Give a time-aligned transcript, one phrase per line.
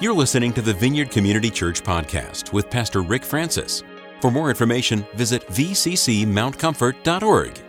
[0.00, 3.82] You're listening to the Vineyard Community Church podcast with Pastor Rick Francis.
[4.22, 7.60] For more information, visit vccmountcomfort.org.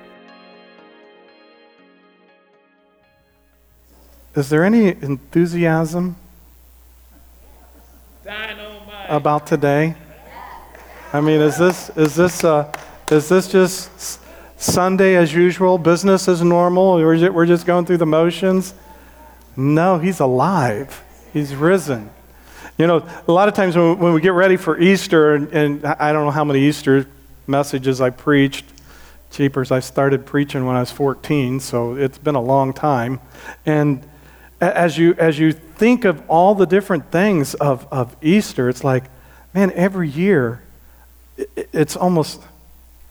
[4.33, 6.15] Is there any enthusiasm
[9.09, 9.95] about today?
[11.11, 12.71] I mean, is this is this uh,
[13.11, 14.21] is this just
[14.55, 16.93] Sunday as usual, business as normal?
[16.93, 18.73] We're just, we're just going through the motions?
[19.57, 21.03] No, he's alive.
[21.33, 22.09] He's risen.
[22.81, 25.85] You know, a lot of times when, when we get ready for Easter, and, and
[25.85, 27.05] I don't know how many Easter
[27.45, 28.65] messages I preached.
[29.29, 33.19] Cheapers, I started preaching when I was 14, so it's been a long time.
[33.67, 34.03] And
[34.59, 39.03] as you, as you think of all the different things of, of Easter, it's like,
[39.53, 40.63] man, every year,
[41.37, 42.41] it's almost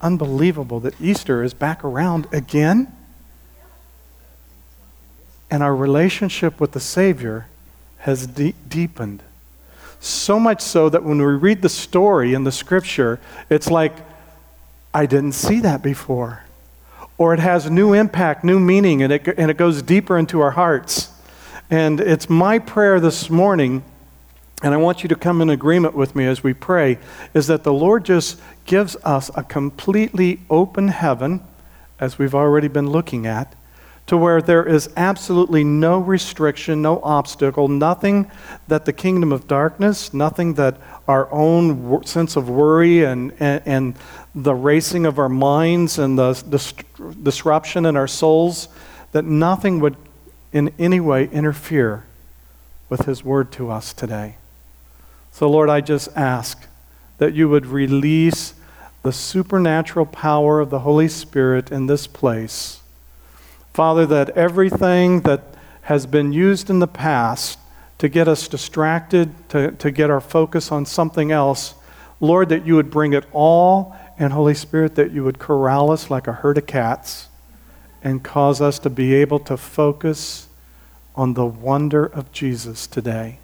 [0.01, 2.93] unbelievable that Easter is back around again.
[5.49, 7.47] And our relationship with the Savior
[7.99, 9.23] has de- deepened.
[10.01, 13.93] So much so that when we read the story in the scripture, it's like,
[14.95, 16.45] I didn't see that before.
[17.19, 20.53] Or it has new impact, new meaning, and it, and it goes deeper into our
[20.53, 21.11] hearts.
[21.69, 23.85] And it's my prayer this morning,
[24.63, 26.99] and I want you to come in agreement with me as we pray,
[27.35, 31.43] is that the Lord just gives us a completely open heaven,
[32.01, 33.55] as we've already been looking at,
[34.11, 38.29] to where there is absolutely no restriction, no obstacle, nothing
[38.67, 43.97] that the kingdom of darkness, nothing that our own sense of worry and, and, and
[44.35, 46.35] the racing of our minds and the
[47.23, 48.67] disruption in our souls,
[49.13, 49.95] that nothing would
[50.53, 52.05] in any way interfere
[52.89, 54.35] with His word to us today.
[55.31, 56.67] So, Lord, I just ask
[57.19, 58.55] that you would release
[59.03, 62.81] the supernatural power of the Holy Spirit in this place.
[63.81, 65.43] Father, that everything that
[65.81, 67.59] has been used in the past
[67.97, 71.73] to get us distracted, to, to get our focus on something else,
[72.21, 76.11] Lord, that you would bring it all, and Holy Spirit, that you would corral us
[76.11, 77.29] like a herd of cats
[78.03, 80.49] and cause us to be able to focus
[81.17, 83.39] on the wonder of Jesus today.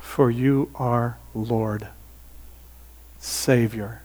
[0.00, 1.88] For you are Lord,
[3.18, 4.00] Savior,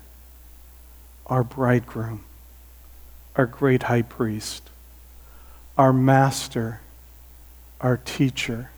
[1.25, 2.25] our bridegroom,
[3.37, 4.71] our great high priest,
[5.77, 6.81] our master,
[7.81, 8.69] our teacher,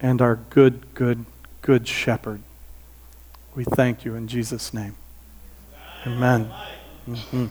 [0.00, 1.24] and our good, good,
[1.62, 2.42] good shepherd.
[3.54, 4.94] We thank you in Jesus' name.
[6.06, 6.50] Amen.
[7.08, 7.46] Mm-hmm.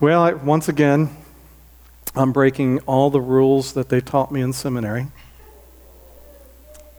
[0.00, 1.16] Well, I, once again,
[2.14, 5.08] I'm breaking all the rules that they taught me in seminary.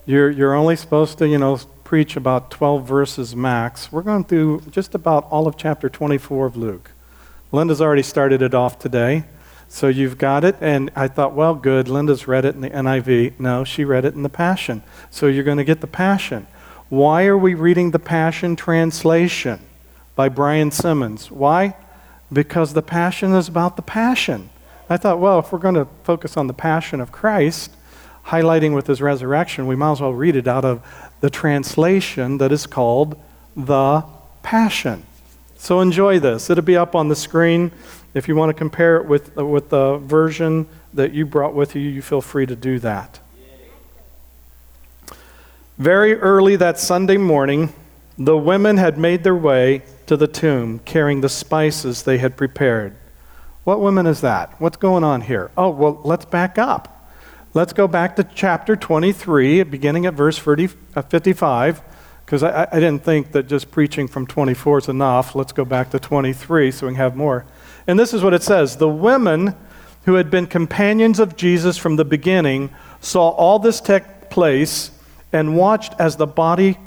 [0.06, 3.92] You're, you're only supposed to, you know, preach about 12 verses max.
[3.92, 6.92] We're going through just about all of chapter 24 of Luke.
[7.52, 9.24] Linda's already started it off today.
[9.68, 11.88] So you've got it, and I thought, well, good.
[11.88, 13.38] Linda's read it in the NIV.
[13.38, 14.82] No, she read it in the Passion.
[15.10, 16.46] So you're going to get the Passion.
[16.90, 19.60] Why are we reading the Passion Translation
[20.14, 21.30] by Brian Simmons?
[21.30, 21.74] Why?
[22.32, 24.50] because the passion is about the passion.
[24.88, 27.74] I thought, well, if we're going to focus on the passion of Christ,
[28.26, 30.82] highlighting with his resurrection, we might as well read it out of
[31.20, 33.20] the translation that is called
[33.56, 34.04] the
[34.42, 35.04] Passion.
[35.62, 36.50] So enjoy this.
[36.50, 37.70] It'll be up on the screen.
[38.14, 41.82] If you want to compare it with, with the version that you brought with you,
[41.82, 43.20] you feel free to do that.
[45.78, 47.72] Very early that Sunday morning,
[48.18, 52.96] the women had made their way to the tomb carrying the spices they had prepared.
[53.62, 54.60] What women is that?
[54.60, 55.52] What's going on here?
[55.56, 57.08] Oh, well, let's back up.
[57.54, 61.82] Let's go back to chapter 23, beginning at verse 30, uh, 55,
[62.32, 65.34] because I, I didn't think that just preaching from 24 is enough.
[65.34, 67.44] Let's go back to 23 so we can have more.
[67.86, 69.54] And this is what it says The women
[70.06, 72.70] who had been companions of Jesus from the beginning
[73.02, 74.92] saw all this take place
[75.30, 76.78] and watched as the body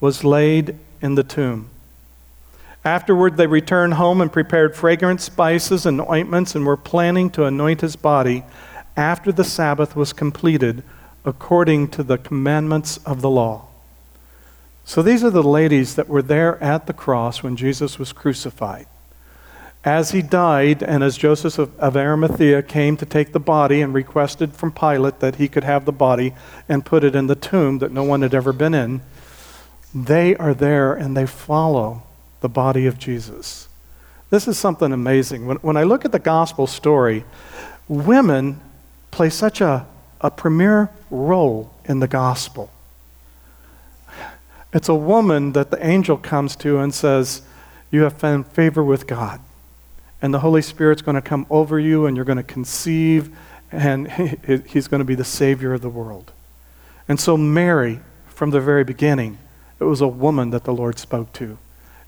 [0.00, 1.68] was laid in the tomb.
[2.82, 7.82] Afterward, they returned home and prepared fragrant spices and ointments and were planning to anoint
[7.82, 8.42] his body
[8.96, 10.82] after the Sabbath was completed,
[11.26, 13.68] according to the commandments of the law.
[14.84, 18.86] So these are the ladies that were there at the cross when Jesus was crucified.
[19.82, 24.54] As he died, and as Joseph of Arimathea came to take the body and requested
[24.54, 26.34] from Pilate that he could have the body
[26.68, 29.02] and put it in the tomb that no one had ever been in,
[29.94, 32.02] they are there and they follow
[32.40, 33.68] the body of Jesus.
[34.30, 35.46] This is something amazing.
[35.46, 37.24] When, when I look at the gospel story,
[37.88, 38.60] women
[39.10, 39.86] play such a,
[40.20, 42.70] a premier role in the gospel.
[44.74, 47.42] It's a woman that the angel comes to and says,
[47.90, 49.40] You have found favor with God.
[50.20, 53.34] And the Holy Spirit's going to come over you, and you're going to conceive,
[53.70, 54.10] and
[54.66, 56.32] he's going to be the Savior of the world.
[57.08, 59.38] And so, Mary, from the very beginning,
[59.78, 61.56] it was a woman that the Lord spoke to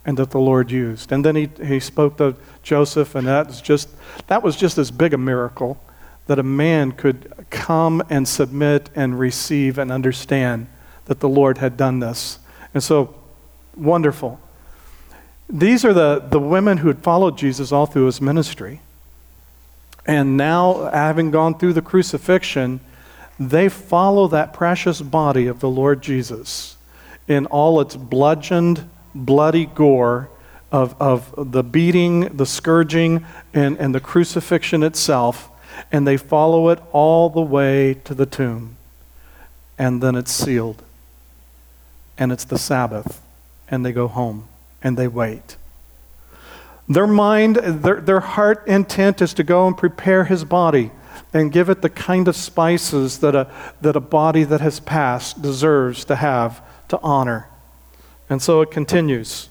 [0.05, 1.11] and that the Lord used.
[1.13, 3.89] And then he, he spoke to Joseph, and that was, just,
[4.29, 5.81] that was just as big a miracle
[6.27, 10.67] that a man could come and submit and receive and understand
[11.05, 12.39] that the Lord had done this.
[12.77, 13.15] And so,
[13.75, 14.39] wonderful.
[15.49, 18.83] These are the, the women who had followed Jesus all through his ministry.
[20.05, 22.81] And now, having gone through the crucifixion,
[23.41, 26.77] they follow that precious body of the Lord Jesus
[27.27, 30.29] in all its bludgeoned, bloody gore
[30.71, 33.25] of, of the beating, the scourging,
[33.55, 35.49] and, and the crucifixion itself.
[35.91, 38.77] And they follow it all the way to the tomb.
[39.79, 40.83] And then it's sealed.
[42.19, 43.21] And it's the Sabbath.
[43.69, 44.49] And they go home
[44.83, 45.57] and they wait.
[46.89, 50.93] Their mind, their, their heart intent is to go and prepare his body
[51.33, 55.43] and give it the kind of spices that a, that a body that has passed
[55.43, 57.49] deserves to have to honor.
[58.31, 59.49] And so it continues.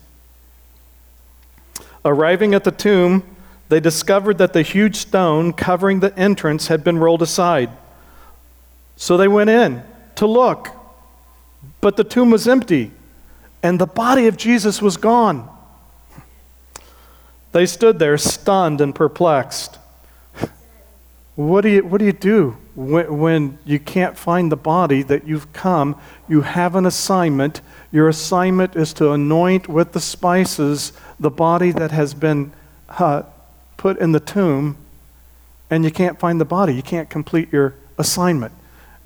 [2.03, 3.23] Arriving at the tomb,
[3.69, 7.69] they discovered that the huge stone covering the entrance had been rolled aside.
[8.95, 9.83] So they went in
[10.15, 10.69] to look,
[11.81, 12.91] but the tomb was empty
[13.65, 15.49] and the body of Jesus was gone.
[17.51, 19.79] They stood there stunned and perplexed.
[21.35, 25.27] What do you, what do, you do when, when you can't find the body that
[25.27, 25.99] you've come?
[26.29, 27.61] You have an assignment.
[27.91, 32.53] Your assignment is to anoint with the spices the body that has been
[32.87, 33.23] uh,
[33.77, 34.77] put in the tomb,
[35.69, 36.73] and you can't find the body.
[36.73, 38.53] You can't complete your assignment.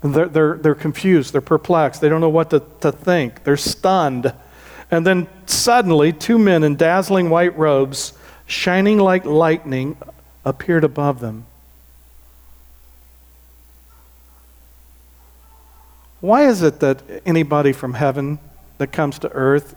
[0.02, 1.32] They're, they're, they're confused.
[1.32, 2.00] They're perplexed.
[2.00, 3.44] They don't know what to, to think.
[3.44, 4.32] They're stunned.
[4.90, 8.12] And then suddenly, two men in dazzling white robes,
[8.46, 9.96] shining like lightning,
[10.44, 11.46] appeared above them.
[16.20, 18.38] Why is it that anybody from heaven
[18.78, 19.74] that comes to earth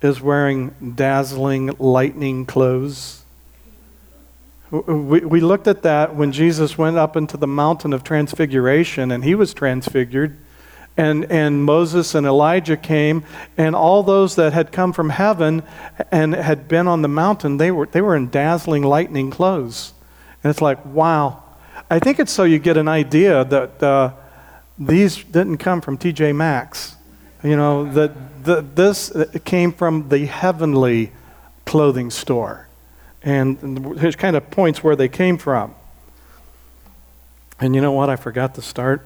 [0.00, 3.25] is wearing dazzling lightning clothes?
[4.70, 9.22] We, we looked at that when Jesus went up into the mountain of transfiguration and
[9.22, 10.36] he was transfigured
[10.96, 13.24] and, and Moses and Elijah came,
[13.56, 15.62] and all those that had come from heaven
[16.10, 19.92] and had been on the mountain, they were, they were in dazzling lightning clothes.
[20.42, 21.42] And it's like, wow.
[21.90, 24.12] I think it's so you get an idea that uh,
[24.78, 26.96] these didn't come from TJ Maxx.
[27.44, 29.12] You know, that the, this
[29.44, 31.12] came from the heavenly
[31.66, 32.65] clothing store.
[33.26, 35.74] And there's kind of points where they came from.
[37.58, 38.08] And you know what?
[38.08, 39.04] I forgot to start.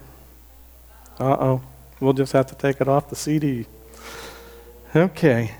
[1.18, 1.62] Uh oh.
[2.00, 3.64] We'll just have to take it off the CD.
[4.94, 5.54] Okay.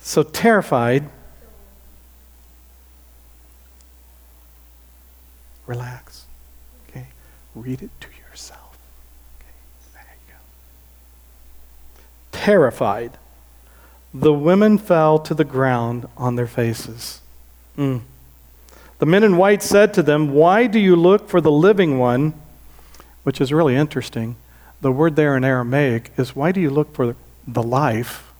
[0.00, 1.04] So, terrified.
[5.66, 6.24] Relax.
[6.88, 7.06] Okay.
[7.54, 8.78] Read it to yourself.
[9.38, 9.52] Okay.
[9.92, 12.02] There you go.
[12.32, 13.18] Terrified.
[14.14, 17.20] The women fell to the ground on their faces.
[17.76, 18.02] Mm.
[18.98, 22.34] The men in white said to them, Why do you look for the living one?
[23.22, 24.36] Which is really interesting
[24.82, 27.14] the word there in Aramaic is why do you look for
[27.46, 28.32] the life?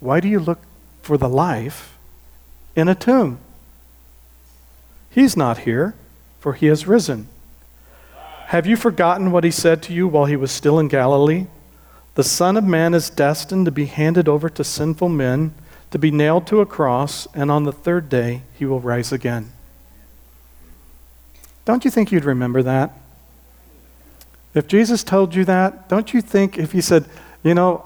[0.00, 0.58] Why do you look
[1.02, 1.96] for the life
[2.74, 3.38] in a tomb?
[5.08, 5.94] He's not here,
[6.40, 7.28] for he has risen.
[8.46, 11.46] Have you forgotten what he said to you while he was still in Galilee?
[12.16, 15.54] The Son of Man is destined to be handed over to sinful men,
[15.90, 19.52] to be nailed to a cross, and on the third day he will rise again.
[21.64, 22.92] Don't you think you'd remember that?
[24.54, 27.06] If Jesus told you that, don't you think if he said,
[27.44, 27.82] you know,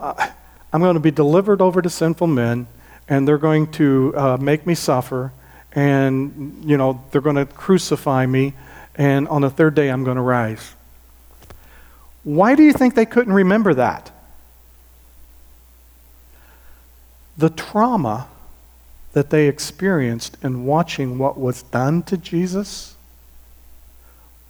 [0.72, 2.66] I'm going to be delivered over to sinful men
[3.08, 5.32] and they're going to uh, make me suffer
[5.72, 8.54] and, you know, they're going to crucify me
[8.96, 10.74] and on the third day I'm going to rise?
[12.22, 14.10] Why do you think they couldn't remember that?
[17.36, 18.28] The trauma
[19.12, 22.96] that they experienced in watching what was done to Jesus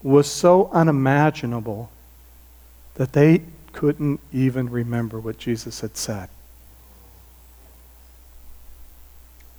[0.02, 1.90] was so unimaginable
[2.94, 6.28] that they couldn't even remember what Jesus had said.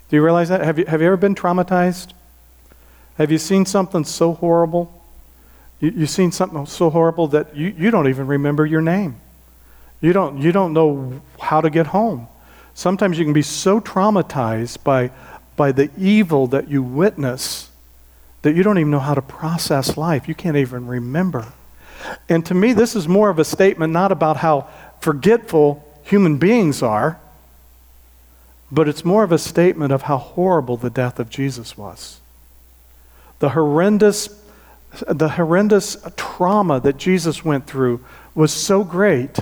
[0.10, 0.62] Do you realize that?
[0.62, 2.14] Have you, have you ever been traumatized?
[3.18, 4.92] Have you seen something so horrible?
[5.80, 9.20] You, you've seen something so horrible that you, you don't even remember your name.
[10.02, 12.28] You don't, you don't know how to get home.
[12.76, 15.10] Sometimes you can be so traumatized by,
[15.56, 17.72] by the evil that you witness
[18.42, 20.28] that you don't even know how to process life.
[20.28, 21.48] You can't even remember.
[22.30, 24.68] And to me, this is more of a statement not about how
[25.00, 27.20] forgetful human beings are,
[28.72, 32.20] but it's more of a statement of how horrible the death of Jesus was.
[33.40, 34.30] The horrendous
[35.10, 38.04] the horrendous trauma that Jesus went through
[38.34, 39.40] was so great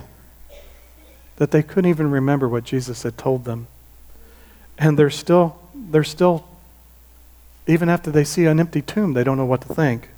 [1.38, 3.68] that they couldn't even remember what Jesus had told them.
[4.78, 6.46] And they're still, they're still,
[7.68, 10.10] even after they see an empty tomb, they don't know what to think.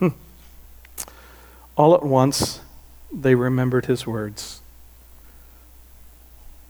[1.76, 2.60] All at once,
[3.12, 4.60] they remembered his words.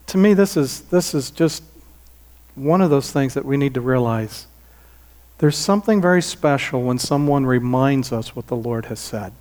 [0.09, 1.63] To me, this is, this is just
[2.55, 4.47] one of those things that we need to realize.
[5.39, 9.33] There's something very special when someone reminds us what the Lord has said.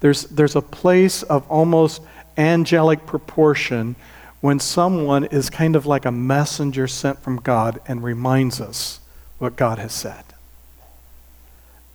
[0.00, 2.02] There's, there's a place of almost
[2.36, 3.96] angelic proportion
[4.40, 9.00] when someone is kind of like a messenger sent from God and reminds us
[9.38, 10.24] what God has said.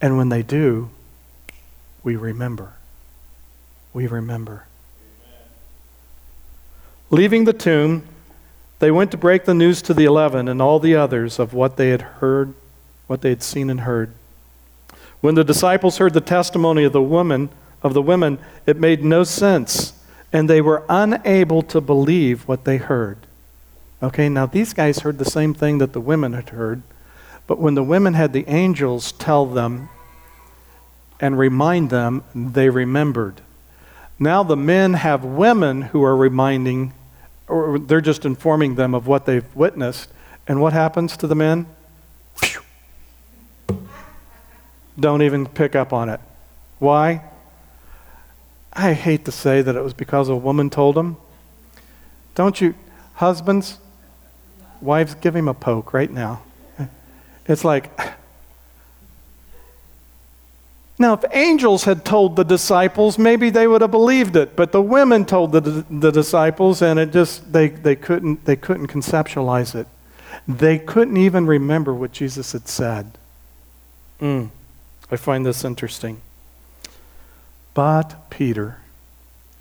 [0.01, 0.89] And when they do,
[2.03, 2.73] we remember.
[3.93, 4.65] We remember.
[7.11, 8.03] Leaving the tomb,
[8.79, 11.77] they went to break the news to the eleven and all the others of what
[11.77, 12.55] they had heard,
[13.05, 14.11] what they had seen and heard.
[15.19, 17.49] When the disciples heard the testimony of the woman,
[17.83, 19.93] of the women, it made no sense,
[20.31, 23.17] and they were unable to believe what they heard.
[24.03, 26.81] Okay, now these guys heard the same thing that the women had heard,
[27.47, 29.89] but when the women had the angels tell them
[31.19, 33.41] and remind them, they remembered.
[34.17, 36.93] Now the men have women who are reminding,
[37.47, 40.09] or they're just informing them of what they've witnessed.
[40.47, 41.67] And what happens to the men?
[44.99, 46.19] Don't even pick up on it.
[46.79, 47.23] Why?
[48.73, 51.17] I hate to say that it was because a woman told him.
[52.35, 52.73] Don't you,
[53.15, 53.77] husbands,
[54.79, 56.43] wives, give him a poke right now.
[57.47, 57.91] It's like,
[61.01, 64.55] now, if angels had told the disciples, maybe they would have believed it.
[64.55, 68.85] But the women told the, the disciples, and it just, they, they, couldn't, they couldn't
[68.85, 69.87] conceptualize it.
[70.47, 73.17] They couldn't even remember what Jesus had said.
[74.21, 74.51] Mm,
[75.09, 76.21] I find this interesting.
[77.73, 78.77] But Peter.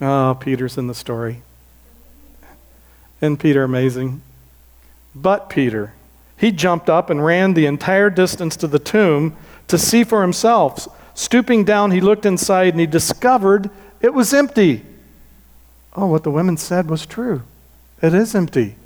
[0.00, 1.42] Oh, Peter's in the story.
[3.20, 4.22] Isn't Peter amazing?
[5.14, 5.92] But Peter.
[6.36, 9.36] He jumped up and ran the entire distance to the tomb
[9.68, 10.88] to see for himself.
[11.14, 14.84] Stooping down, he looked inside and he discovered it was empty.
[15.94, 17.42] Oh, what the women said was true.
[18.00, 18.76] It is empty.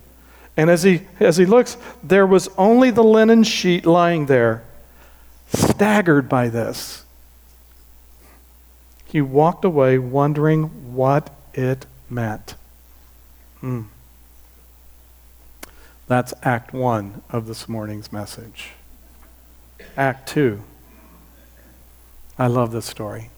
[0.57, 4.65] And as he, as he looks, there was only the linen sheet lying there.
[5.53, 7.04] Staggered by this,
[9.05, 12.55] he walked away wondering what it meant.
[13.61, 13.83] Hmm.
[16.07, 18.73] That's Act 1 of this morning's message.
[19.97, 20.63] Act 2.
[22.39, 23.31] I love this story.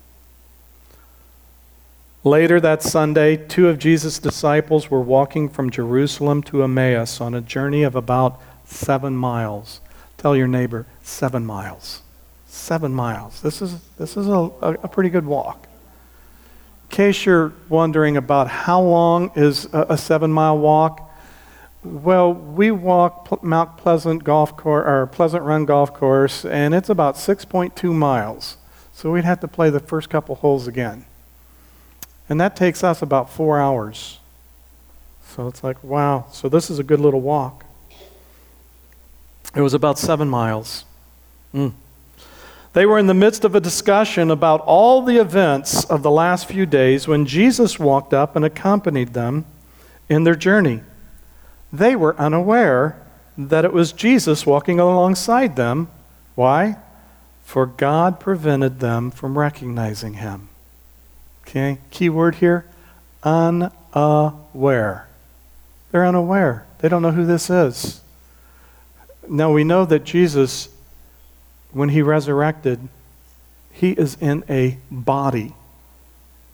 [2.25, 7.41] Later that Sunday, two of Jesus' disciples were walking from Jerusalem to Emmaus on a
[7.41, 9.81] journey of about seven miles.
[10.19, 12.03] Tell your neighbor, seven miles.
[12.57, 13.43] Seven miles.
[13.43, 14.51] This is, this is a,
[14.83, 15.69] a pretty good walk.
[16.91, 21.03] In case you're wondering about how long is a, a seven mile walk,
[21.85, 27.17] well, we walk Mount Pleasant Golf Course or Pleasant Run Golf Course, and it's about
[27.17, 28.57] 6.2 miles.
[28.93, 31.05] So we'd have to play the first couple holes again.
[32.27, 34.19] And that takes us about four hours.
[35.23, 36.25] So it's like, wow.
[36.33, 37.67] So this is a good little walk.
[39.55, 40.87] It was about seven miles.
[41.55, 41.75] Mm.
[42.77, 46.47] They were in the midst of a discussion about all the events of the last
[46.47, 49.47] few days when Jesus walked up and accompanied them
[50.11, 50.83] in their journey.
[51.73, 53.03] They were unaware
[53.39, 55.89] that it was Jesus walking alongside them.
[56.35, 56.77] Why?
[57.47, 60.51] For God prevented them from recognizing him.
[61.49, 62.67] Okay, key word here
[63.23, 65.09] unaware.
[65.93, 66.67] They're unaware.
[66.81, 68.03] They don't know who this is.
[69.27, 70.69] Now we know that Jesus
[71.77, 72.89] when he resurrected,
[73.71, 75.53] he is in a body.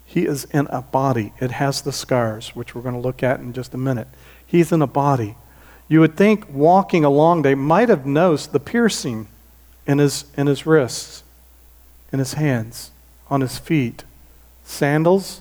[0.04, 1.32] He is in a body.
[1.40, 4.08] It has the scars, which we're going to look at in just a minute.
[4.44, 5.36] He's in a body.
[5.86, 9.28] You would think walking along, they might have noticed the piercing
[9.86, 11.22] in his, in his wrists,
[12.12, 12.90] in his hands,
[13.30, 14.02] on his feet.
[14.64, 15.40] Sandals.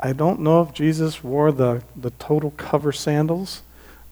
[0.00, 3.62] I don't know if Jesus wore the, the total cover sandals,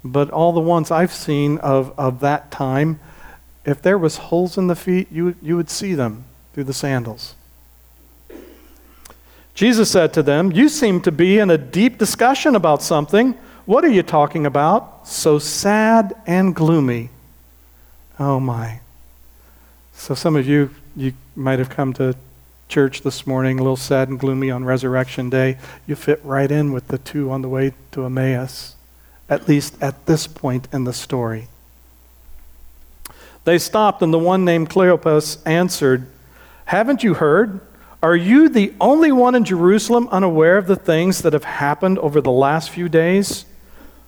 [0.04, 3.00] but all the ones I've seen of, of that time,
[3.64, 7.35] if there was holes in the feet, you, you would see them through the sandals.
[9.54, 13.33] Jesus said to them, You seem to be in a deep discussion about something.
[13.64, 15.07] What are you talking about?
[15.07, 17.11] So sad and gloomy.
[18.19, 18.81] Oh my.
[19.92, 22.16] So some of you, you might have come to
[22.69, 25.59] church this morning a little sad and gloomy on Resurrection Day.
[25.87, 28.76] You fit right in with the two on the way to Emmaus,
[29.28, 31.49] at least at this point in the story.
[33.45, 36.07] They stopped, and the one named Cleopas answered,
[36.67, 37.61] Haven't you heard?
[38.03, 42.21] Are you the only one in Jerusalem unaware of the things that have happened over
[42.21, 43.45] the last few days?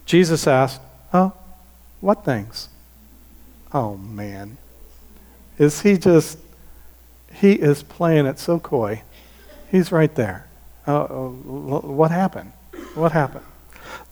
[0.07, 0.81] Jesus asked,
[1.13, 1.33] Oh,
[2.01, 2.69] what things?
[3.73, 4.57] Oh, man.
[5.59, 6.39] Is he just,
[7.33, 9.03] he is playing it so coy.
[9.71, 10.47] He's right there.
[10.87, 12.53] Uh, what happened?
[12.95, 13.45] What happened?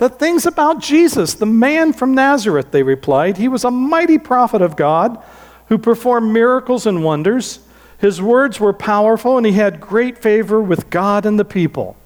[0.02, 3.36] The things about Jesus, the man from Nazareth, they replied.
[3.36, 5.22] He was a mighty prophet of God
[5.68, 7.60] who performed miracles and wonders.
[7.98, 11.96] His words were powerful, and he had great favor with God and the people.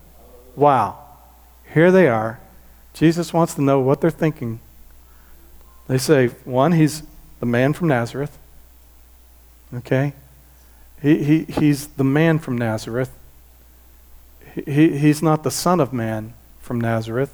[0.57, 0.99] Wow.
[1.73, 2.39] Here they are.
[2.93, 4.61] Jesus wants to know what they're thinking.
[5.89, 7.03] They say, one, he's
[7.41, 8.37] the man from Nazareth.
[9.73, 10.13] Okay?
[11.01, 13.17] He, he, he's the man from Nazareth.
[14.55, 17.33] He, he's not the Son of Man from Nazareth.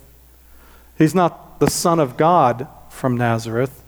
[1.02, 3.82] He's not the Son of God from Nazareth.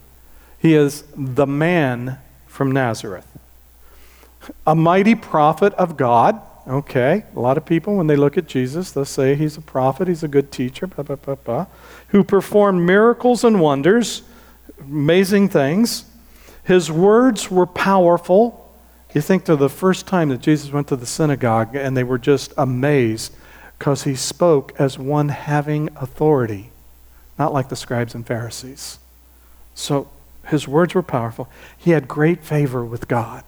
[0.59, 3.27] He is the man from Nazareth.
[4.67, 6.41] A mighty prophet of God.
[6.67, 10.07] Okay, a lot of people, when they look at Jesus, they'll say he's a prophet,
[10.07, 11.67] he's a good teacher, blah, blah, blah, blah,
[12.07, 14.23] who performed miracles and wonders,
[14.79, 16.05] amazing things.
[16.63, 18.75] His words were powerful.
[19.13, 22.17] You think to the first time that Jesus went to the synagogue and they were
[22.17, 23.33] just amazed
[23.77, 26.71] because he spoke as one having authority,
[27.37, 28.99] not like the scribes and Pharisees.
[29.73, 30.09] So
[30.47, 31.49] his words were powerful.
[31.77, 33.43] He had great favor with God.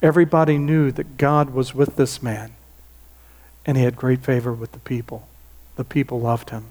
[0.00, 2.52] Everybody knew that God was with this man,
[3.64, 5.28] and he had great favor with the people.
[5.76, 6.66] The people loved him.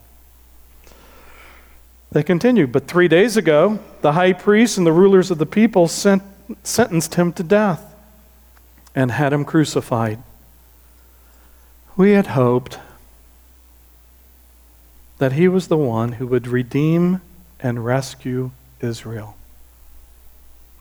[2.12, 5.88] They continued, but three days ago, the high priest and the rulers of the people
[5.88, 6.22] sent,
[6.62, 7.96] sentenced him to death
[8.94, 10.22] and had him crucified.
[11.96, 12.80] We had hoped
[15.22, 17.22] that he was the one who would redeem
[17.60, 18.50] and rescue
[18.80, 19.36] Israel.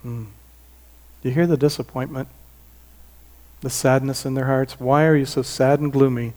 [0.01, 0.25] Hmm.
[1.21, 2.27] Do you hear the disappointment?
[3.61, 4.81] The sadness in their hearts?
[4.81, 6.33] Why are you so sad and gloomy?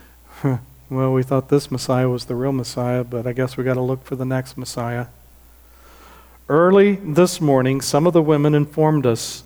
[0.88, 3.80] well, we thought this Messiah was the real Messiah, but I guess we got to
[3.80, 5.06] look for the next Messiah.
[6.48, 9.42] Early this morning, some of the women informed us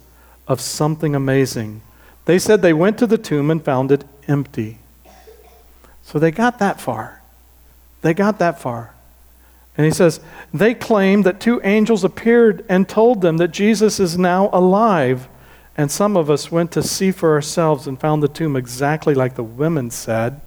[0.47, 1.81] of something amazing.
[2.27, 4.81] They said they went to the tomb and found it empty.
[6.03, 7.22] So they got that far.
[8.03, 8.95] They got that far.
[9.77, 10.21] And he says,
[10.53, 15.29] they claim that two angels appeared and told them that Jesus is now alive.
[15.77, 19.35] And some of us went to see for ourselves and found the tomb exactly like
[19.35, 20.43] the women said,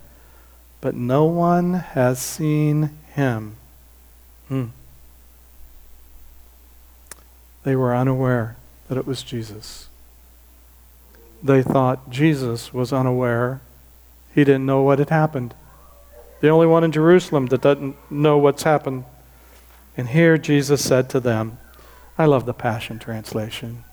[0.80, 3.56] but no one has seen him.
[4.48, 4.66] Hmm.
[7.64, 9.90] They were unaware that it was Jesus.
[11.42, 13.62] They thought Jesus was unaware.
[14.36, 15.56] He didn't know what had happened.
[16.42, 19.06] The only one in Jerusalem that doesn't know what's happened.
[19.98, 21.58] And here Jesus said to them,
[22.18, 23.84] I love the Passion Translation.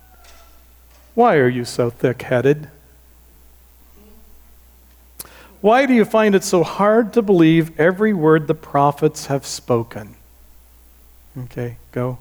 [1.15, 2.69] Why are you so thick headed?
[5.61, 10.17] Why do you find it so hard to believe every word the prophets have spoken?
[11.39, 12.19] Okay, go.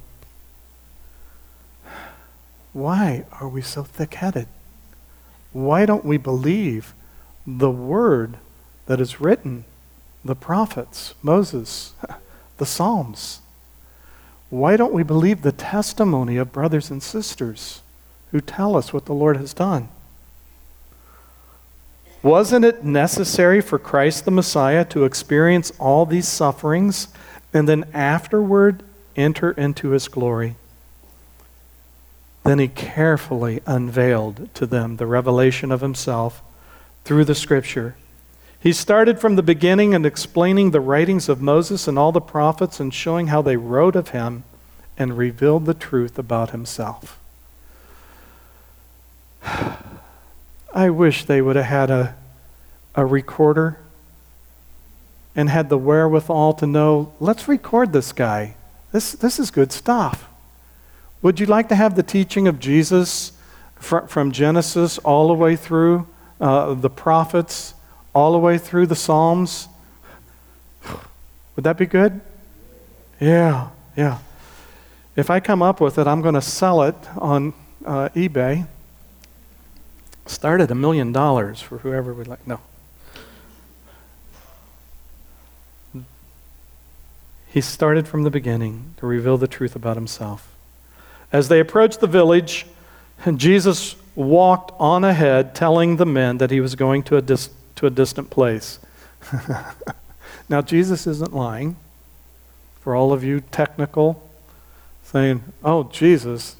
[2.72, 4.48] Why are we so thick headed?
[5.54, 6.94] Why don't we believe
[7.46, 8.38] the word
[8.86, 9.66] that is written?
[10.24, 11.94] The prophets, Moses,
[12.58, 13.42] the Psalms.
[14.50, 17.82] Why don't we believe the testimony of brothers and sisters
[18.32, 19.90] who tell us what the Lord has done?
[22.24, 27.08] Wasn't it necessary for Christ the Messiah to experience all these sufferings
[27.54, 28.84] and then afterward
[29.16, 30.56] enter into his glory?
[32.44, 36.44] Then he carefully unveiled to them the revelation of himself
[37.06, 37.96] through the scripture.
[38.62, 42.80] He started from the beginning and explaining the writings of Moses and all the prophets
[42.80, 44.44] and showing how they wrote of him
[44.98, 47.20] and revealed the truth about himself.
[50.74, 52.16] I wish they would have had a,
[52.94, 53.80] a recorder
[55.36, 58.56] and had the wherewithal to know let's record this guy.
[58.92, 60.30] This, this is good stuff.
[61.24, 63.32] Would you like to have the teaching of Jesus
[63.76, 66.08] fr- from Genesis all the way through
[66.40, 67.74] uh, the prophets,
[68.14, 69.68] all the way through the Psalms?
[71.56, 72.22] Would that be good?
[73.20, 74.20] Yeah, yeah.
[75.16, 77.54] If I come up with it, I'm going to sell it on
[77.86, 78.68] uh, eBay.
[80.26, 82.46] Start at a million dollars for whoever would like.
[82.48, 82.60] No.
[87.48, 90.56] He started from the beginning to reveal the truth about himself.
[91.34, 92.66] As they approached the village,
[93.36, 97.50] Jesus walked on ahead, telling the men that he was going to a, dis-
[97.82, 98.80] to a distant place.
[100.50, 101.76] now, Jesus isn't lying.
[102.80, 104.28] For all of you technical,
[105.04, 106.56] saying, Oh, Jesus,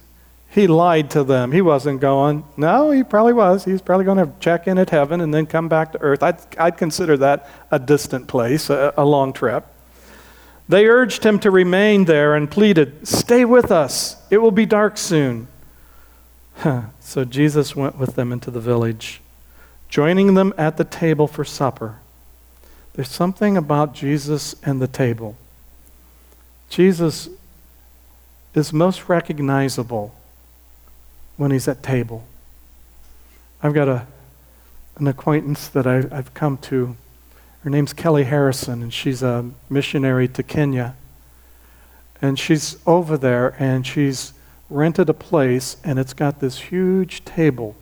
[0.50, 1.52] He lied to them.
[1.52, 2.44] He wasn't going.
[2.56, 3.64] No, he probably was.
[3.64, 6.22] He's probably going to check in at heaven and then come back to earth.
[6.22, 9.66] I'd, I'd consider that a distant place, a, a long trip.
[10.68, 14.16] They urged him to remain there and pleaded, Stay with us.
[14.30, 15.48] It will be dark soon.
[17.00, 19.21] so Jesus went with them into the village,
[19.92, 21.98] joining them at the table for supper.
[22.94, 25.36] There's something about Jesus and the table.
[26.70, 27.28] Jesus
[28.54, 30.14] is most recognizable
[31.36, 32.24] when he's at table.
[33.62, 34.06] I've got a,
[34.96, 36.96] an acquaintance that I, I've come to.
[37.62, 40.96] Her name's Kelly Harrison, and she's a missionary to Kenya.
[42.22, 44.32] And she's over there, and she's
[44.70, 47.76] rented a place, and it's got this huge table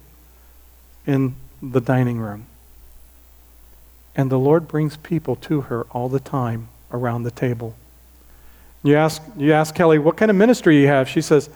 [1.07, 2.47] in the dining room.
[4.17, 7.77] And the Lord brings people to her all the time around the table.
[8.83, 11.09] You ask, you ask Kelly, what kind of ministry you have?
[11.09, 11.51] She says,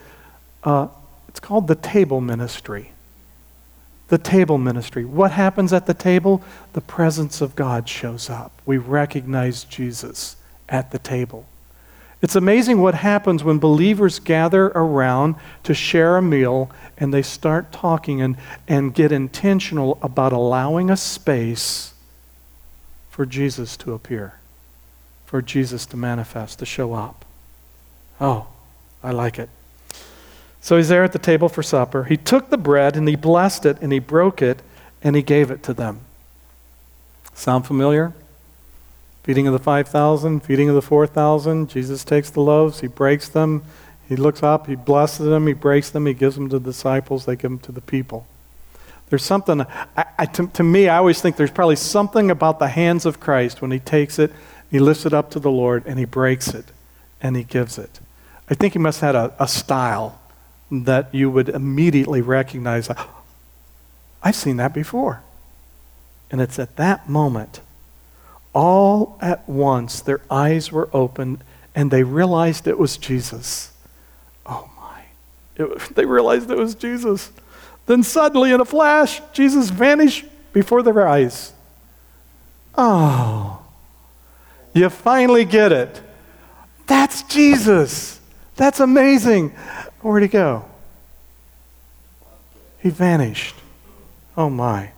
[0.63, 0.89] uh,
[1.29, 2.93] it's called the table ministry.
[4.09, 5.05] The table ministry.
[5.05, 6.45] What happens at the table?
[6.75, 8.53] The presence of God shows up.
[8.67, 10.37] We recognize Jesus
[10.69, 11.47] at the table.
[12.25, 17.71] It's amazing what happens when believers gather around to share a meal and they start
[17.71, 21.93] talking and, and get intentional about allowing a space
[23.11, 24.37] for Jesus to appear,
[25.27, 27.27] for Jesus to manifest, to show up.
[28.19, 28.47] Oh,
[29.03, 29.51] I like it.
[30.63, 32.05] So he's there at the table for supper.
[32.05, 34.63] He took the bread and he blessed it and he broke it
[35.03, 36.01] and he gave it to them.
[37.35, 38.15] Sound familiar?
[39.25, 41.71] Feeding of the 5,000, feeding of the 4,000.
[41.71, 43.65] Jesus takes the loaves, he breaks them,
[44.07, 47.25] he looks up, he blesses them, he breaks them, he gives them to the disciples,
[47.25, 48.27] they give them to the people.
[49.09, 52.69] There's something, I, I, to, to me, I always think there's probably something about the
[52.69, 54.31] hands of Christ when he takes it,
[54.71, 56.67] he lifts it up to the Lord, and he breaks it,
[57.23, 58.01] and he gives it.
[58.51, 60.21] I think he must have had a, a style
[60.71, 62.91] that you would immediately recognize,
[64.23, 65.23] I've seen that before.
[66.31, 67.61] And it's at that moment,
[68.55, 71.43] all at once, their eyes were opened
[71.75, 73.73] and they realized it was Jesus.
[74.47, 75.03] Oh my.
[75.57, 77.33] It, they realized it was Jesus.
[77.87, 81.53] Then suddenly, in a flash, Jesus vanished before their eyes.
[82.77, 83.61] Oh,
[84.73, 86.01] you finally get it.
[86.87, 88.21] That's Jesus.
[88.57, 89.51] That's amazing.
[90.01, 90.65] Where'd he go?
[92.79, 93.57] He vanished.
[94.37, 94.91] Oh my.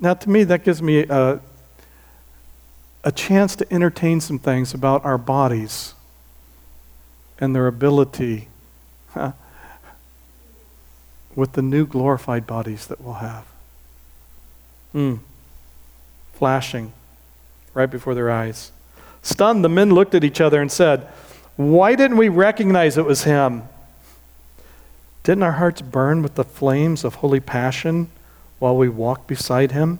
[0.00, 1.40] Now, to me, that gives me a,
[3.04, 5.94] a chance to entertain some things about our bodies
[7.38, 8.48] and their ability
[11.36, 13.44] with the new glorified bodies that we'll have.
[14.92, 15.16] Hmm.
[16.32, 16.92] Flashing
[17.74, 18.72] right before their eyes.
[19.22, 21.06] Stunned, the men looked at each other and said,
[21.56, 23.64] why didn't we recognize it was him?
[25.22, 28.10] Didn't our hearts burn with the flames of holy passion
[28.58, 29.98] while we walked beside him?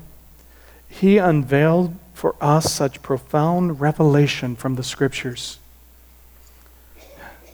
[0.89, 5.59] He unveiled for us such profound revelation from the scriptures.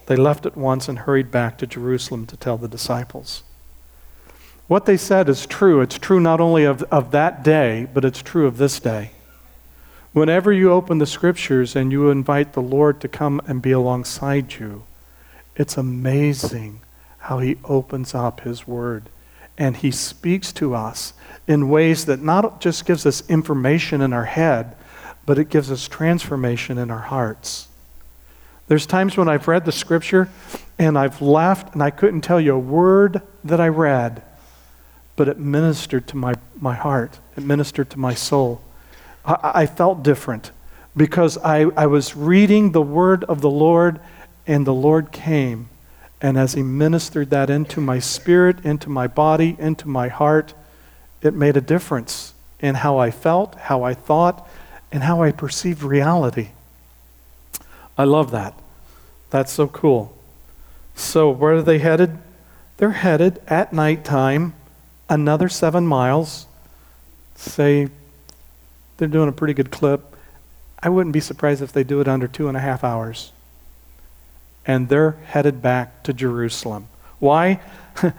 [0.07, 3.43] They left at once and hurried back to Jerusalem to tell the disciples.
[4.69, 5.81] What they said is true.
[5.81, 9.11] It's true not only of, of that day, but it's true of this day.
[10.13, 14.55] Whenever you open the scriptures and you invite the Lord to come and be alongside
[14.55, 14.85] you,
[15.57, 16.81] it's amazing
[17.19, 19.09] how he opens up his word
[19.57, 21.13] and he speaks to us
[21.51, 24.77] in ways that not just gives us information in our head,
[25.27, 27.67] but it gives us transformation in our hearts.
[28.69, 30.29] There's times when I've read the scripture
[30.79, 34.23] and I've laughed and I couldn't tell you a word that I read,
[35.17, 38.63] but it ministered to my, my heart, it ministered to my soul.
[39.25, 40.53] I, I felt different
[40.97, 43.99] because I, I was reading the word of the Lord,
[44.47, 45.69] and the Lord came.
[46.21, 50.55] And as He ministered that into my spirit, into my body, into my heart,
[51.23, 54.49] it made a difference in how I felt, how I thought,
[54.93, 56.49] and how I perceived reality.
[57.97, 58.55] I love that.
[59.31, 60.17] That's so cool.
[60.95, 62.19] So, where are they headed?
[62.77, 64.55] They're headed at nighttime
[65.11, 66.47] another seven miles,
[67.35, 67.89] say
[68.97, 70.17] they're doing a pretty good clip.
[70.83, 73.33] I wouldn't be surprised if they do it under two and a half hours.
[74.65, 76.89] And they're headed back to Jerusalem.
[77.19, 77.61] Why?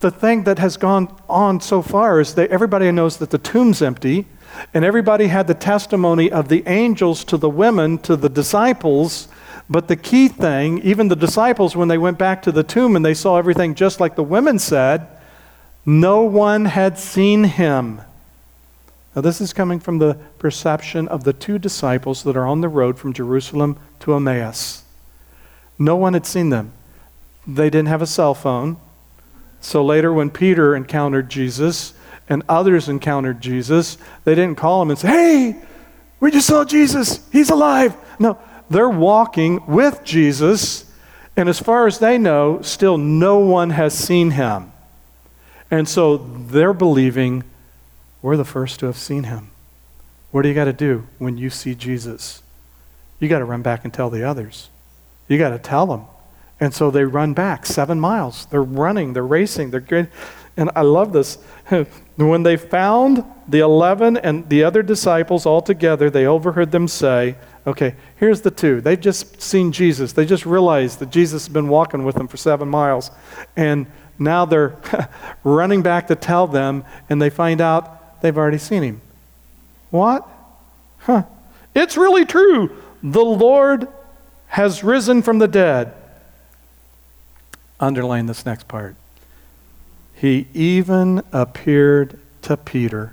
[0.00, 3.82] the thing that has gone on so far is that everybody knows that the tomb's
[3.82, 4.26] empty,
[4.72, 9.28] and everybody had the testimony of the angels to the women, to the disciples.
[9.68, 13.04] But the key thing, even the disciples, when they went back to the tomb and
[13.04, 15.06] they saw everything just like the women said,
[15.84, 18.00] no one had seen him.
[19.14, 22.68] Now, this is coming from the perception of the two disciples that are on the
[22.68, 24.84] road from Jerusalem to Emmaus.
[25.78, 26.72] No one had seen them.
[27.46, 28.78] they didn't have a cell phone.
[29.60, 31.94] So later, when Peter encountered Jesus
[32.28, 35.56] and others encountered Jesus, they didn't call him and say, Hey,
[36.20, 37.26] we just saw Jesus.
[37.30, 37.96] He's alive.
[38.18, 38.38] No,
[38.70, 40.84] they're walking with Jesus,
[41.36, 44.72] and as far as they know, still no one has seen him.
[45.70, 47.44] And so they're believing
[48.22, 49.50] we're the first to have seen him.
[50.30, 52.42] What do you got to do when you see Jesus?
[53.20, 54.68] You got to run back and tell the others.
[55.28, 56.04] You got to tell them.
[56.60, 58.46] And so they run back seven miles.
[58.46, 60.10] They're running, they're racing, they're good.
[60.56, 61.38] And I love this.
[62.16, 67.36] when they found the 11 and the other disciples all together, they overheard them say,
[67.66, 68.80] Okay, here's the two.
[68.80, 70.14] They've just seen Jesus.
[70.14, 73.10] They just realized that Jesus has been walking with them for seven miles.
[73.56, 73.86] And
[74.18, 74.76] now they're
[75.44, 79.00] running back to tell them, and they find out they've already seen him.
[79.90, 80.26] What?
[81.00, 81.24] Huh.
[81.74, 82.74] It's really true.
[83.02, 83.86] The Lord
[84.48, 85.92] has risen from the dead.
[87.80, 88.96] Underline this next part.
[90.14, 93.12] He even appeared to Peter.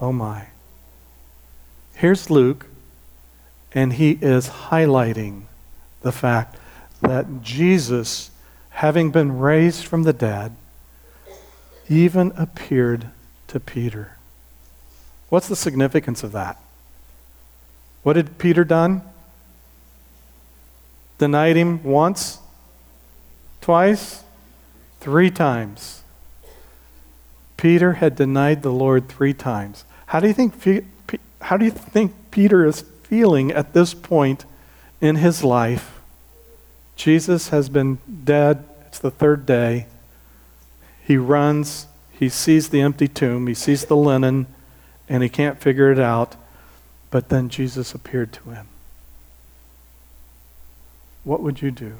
[0.00, 0.46] Oh my.
[1.94, 2.66] Here's Luke,
[3.72, 5.42] and he is highlighting
[6.02, 6.56] the fact
[7.00, 8.30] that Jesus,
[8.70, 10.56] having been raised from the dead,
[11.88, 13.08] even appeared
[13.48, 14.16] to Peter.
[15.28, 16.58] What's the significance of that?
[18.02, 19.02] What did Peter done?
[21.18, 22.38] Denied him once,
[23.60, 24.24] twice,
[25.00, 26.02] three times.
[27.56, 29.84] Peter had denied the Lord three times.
[30.06, 30.54] How do you think,
[31.42, 34.44] how do you think Peter is feeling at this point
[35.00, 36.00] in his life?
[36.96, 38.64] Jesus has been dead.
[38.86, 39.86] It's the third day.
[41.04, 41.86] He runs.
[42.12, 43.46] He sees the empty tomb.
[43.46, 44.46] He sees the linen,
[45.08, 46.36] and he can't figure it out.
[47.10, 48.68] But then Jesus appeared to him.
[51.24, 51.96] What would you do?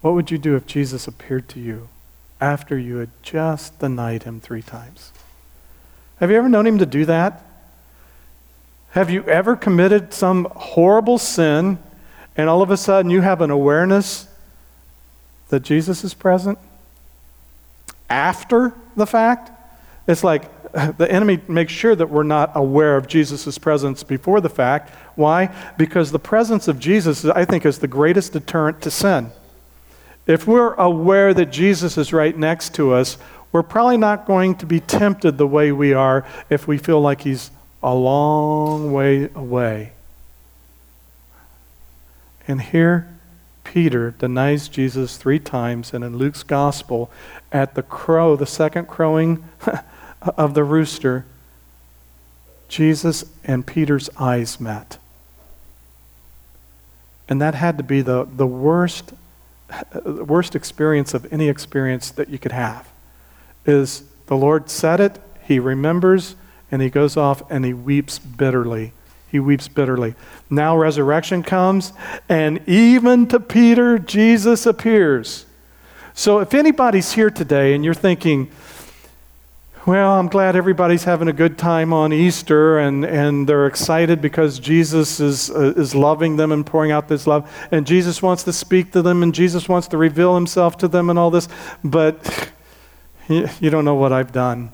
[0.00, 1.88] What would you do if Jesus appeared to you
[2.40, 5.12] after you had just denied him three times?
[6.18, 7.42] Have you ever known him to do that?
[8.90, 11.78] Have you ever committed some horrible sin
[12.36, 14.26] and all of a sudden you have an awareness
[15.48, 16.58] that Jesus is present
[18.08, 19.52] after the fact?
[20.08, 24.48] It's like the enemy makes sure that we're not aware of Jesus' presence before the
[24.48, 24.90] fact.
[25.14, 25.54] Why?
[25.76, 29.30] Because the presence of Jesus, I think, is the greatest deterrent to sin.
[30.26, 33.18] If we're aware that Jesus is right next to us,
[33.52, 37.22] we're probably not going to be tempted the way we are if we feel like
[37.22, 37.50] he's
[37.82, 39.92] a long way away.
[42.46, 43.08] And here,
[43.64, 47.10] Peter denies Jesus three times, and in Luke's gospel,
[47.52, 49.44] at the crow, the second crowing
[50.36, 51.24] of the rooster,
[52.68, 54.98] Jesus and Peter's eyes met.
[57.28, 59.12] And that had to be the, the worst
[59.92, 62.88] the worst experience of any experience that you could have
[63.66, 66.36] is the Lord said it, he remembers,
[66.70, 68.92] and he goes off and he weeps bitterly.
[69.30, 70.14] He weeps bitterly.
[70.48, 71.92] Now resurrection comes,
[72.28, 75.46] and even to Peter, Jesus appears.
[76.14, 78.50] So if anybody's here today and you're thinking,
[79.86, 84.58] well, I'm glad everybody's having a good time on Easter and, and they're excited because
[84.58, 87.50] Jesus is, uh, is loving them and pouring out this love.
[87.70, 91.08] And Jesus wants to speak to them and Jesus wants to reveal himself to them
[91.08, 91.48] and all this.
[91.82, 92.52] But
[93.28, 94.70] you, you don't know what I've done.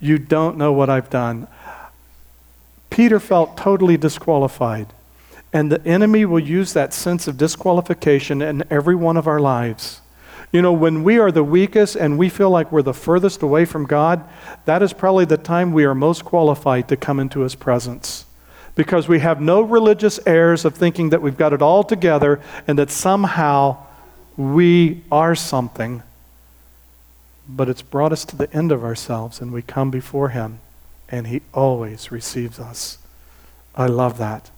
[0.00, 1.46] You don't know what I've done.
[2.90, 4.88] Peter felt totally disqualified.
[5.52, 10.01] And the enemy will use that sense of disqualification in every one of our lives
[10.52, 13.64] you know, when we are the weakest and we feel like we're the furthest away
[13.64, 14.22] from God,
[14.66, 18.26] that is probably the time we are most qualified to come into His presence.
[18.74, 22.78] Because we have no religious airs of thinking that we've got it all together and
[22.78, 23.78] that somehow
[24.36, 26.02] we are something.
[27.48, 30.60] But it's brought us to the end of ourselves and we come before Him
[31.08, 32.98] and He always receives us.
[33.74, 34.50] I love that.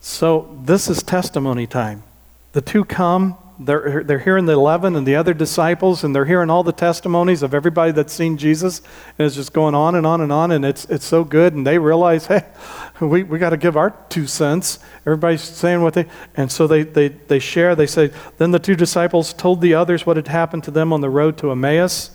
[0.00, 2.04] So, this is testimony time.
[2.52, 6.50] The two come they're, they're hearing the 11 and the other disciples, and they're hearing
[6.50, 8.80] all the testimonies of everybody that's seen Jesus.
[9.16, 11.54] And it's just going on and on and on, and it's, it's so good.
[11.54, 12.44] And they realize, hey,
[13.00, 14.80] we, we got to give our two cents.
[15.06, 17.76] Everybody's saying what they, and so they, they, they share.
[17.76, 21.00] They say, then the two disciples told the others what had happened to them on
[21.00, 22.10] the road to Emmaus,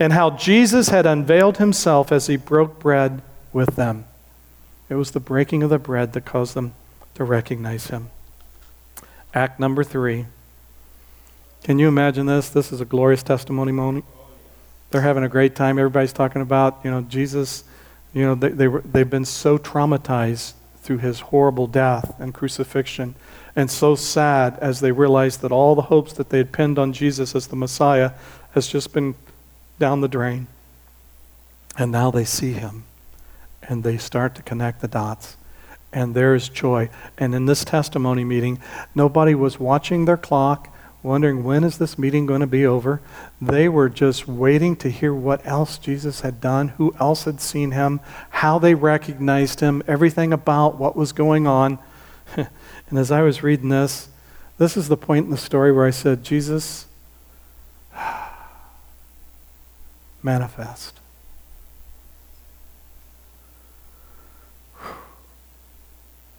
[0.00, 4.04] and how Jesus had unveiled himself as he broke bread with them.
[4.88, 6.74] It was the breaking of the bread that caused them
[7.14, 8.10] to recognize him.
[9.32, 10.26] Act number three.
[11.62, 12.48] Can you imagine this?
[12.48, 14.04] This is a glorious testimony moment.
[14.90, 15.78] They're having a great time.
[15.78, 17.64] Everybody's talking about, you know, Jesus.
[18.12, 23.14] You know, they, they were, they've been so traumatized through his horrible death and crucifixion.
[23.54, 26.92] and so sad as they realized that all the hopes that they had pinned on
[26.92, 28.12] Jesus as the Messiah
[28.52, 29.14] has just been
[29.78, 30.46] down the drain.
[31.78, 32.84] And now they see him
[33.62, 35.36] and they start to connect the dots.
[35.92, 36.88] And there's joy.
[37.18, 38.58] And in this testimony meeting,
[38.94, 40.71] nobody was watching their clock,
[41.02, 43.00] wondering when is this meeting going to be over.
[43.40, 47.72] They were just waiting to hear what else Jesus had done, who else had seen
[47.72, 51.78] him, how they recognized him, everything about what was going on.
[52.36, 54.08] and as I was reading this,
[54.58, 56.86] this is the point in the story where I said, Jesus,
[60.22, 61.01] manifest.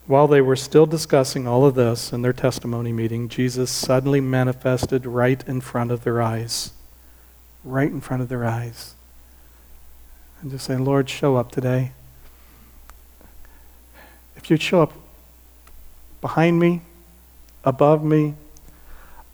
[0.06, 5.06] While they were still discussing all of this in their testimony meeting, Jesus suddenly manifested
[5.06, 6.72] right in front of their eyes.
[7.63, 8.96] Right in front of their eyes.
[10.42, 11.94] And just saying, Lord, show up today.
[14.36, 14.94] If you'd show up
[16.20, 16.82] behind me,
[17.63, 18.34] above me,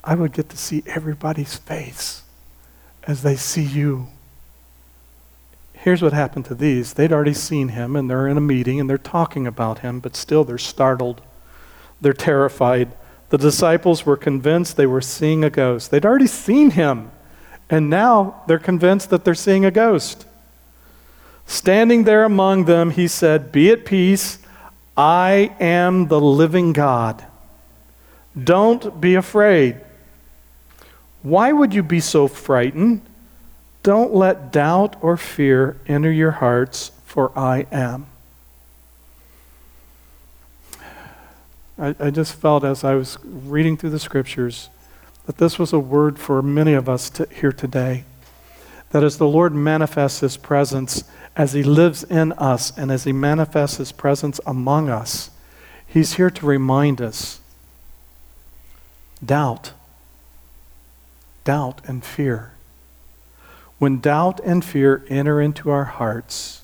[0.04, 2.22] I would get to see everybody's face
[3.04, 4.08] as they see you
[5.80, 6.94] here's what happened to these.
[6.94, 10.16] They'd already seen him, and they're in a meeting, and they're talking about him, but
[10.16, 11.22] still they're startled.
[12.02, 12.96] They're terrified.
[13.30, 15.92] The disciples were convinced they were seeing a ghost.
[15.92, 17.12] They'd already seen him,
[17.70, 20.26] and now they're convinced that they're seeing a ghost.
[21.46, 24.40] Standing there among them, he said, Be at peace.
[24.96, 27.26] I am the living God.
[28.42, 29.78] Don't be afraid.
[31.24, 33.02] Why would you be so frightened?
[33.84, 38.08] Don't let doubt or fear enter your hearts, for I am.
[41.78, 44.70] I, I, just felt as I was reading through the scriptures
[45.28, 48.04] that this was a word for many of us to, here today.
[48.90, 51.06] That as the Lord manifests his presence,
[51.38, 55.30] as he lives in us, and as he manifests his presence among us,
[55.88, 57.40] he's here to remind us
[59.24, 59.72] doubt,
[61.46, 62.54] doubt and fear
[63.80, 66.64] when doubt and fear enter into our hearts,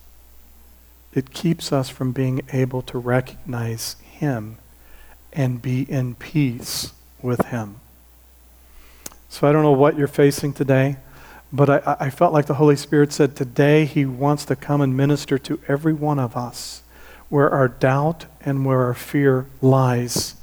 [1.14, 4.58] it keeps us from being able to recognize Him
[5.32, 7.78] and be in peace with Him.
[9.30, 10.98] So I don't know what you're facing today,
[11.52, 14.96] but I, I, felt like the Holy Spirit said today He wants to come and
[14.96, 16.84] minister to every one of us
[17.30, 20.36] where our doubt and where our fear lies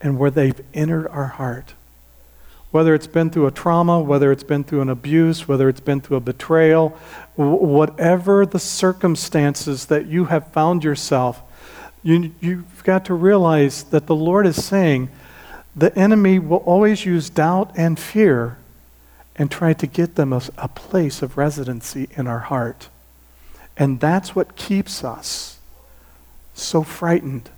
[0.00, 1.74] and where they've entered our heart
[2.76, 5.98] whether it's been through a trauma, whether it's been through an abuse, whether it's been
[5.98, 6.90] through a betrayal,
[7.36, 11.40] whatever the circumstances that you have found yourself,
[12.02, 15.08] you, you've got to realize that the Lord is saying
[15.74, 18.58] the enemy will always use doubt and fear
[19.36, 22.90] and try to get them a, a place of residency in our heart.
[23.78, 25.60] And that's what keeps us
[26.52, 27.48] so frightened,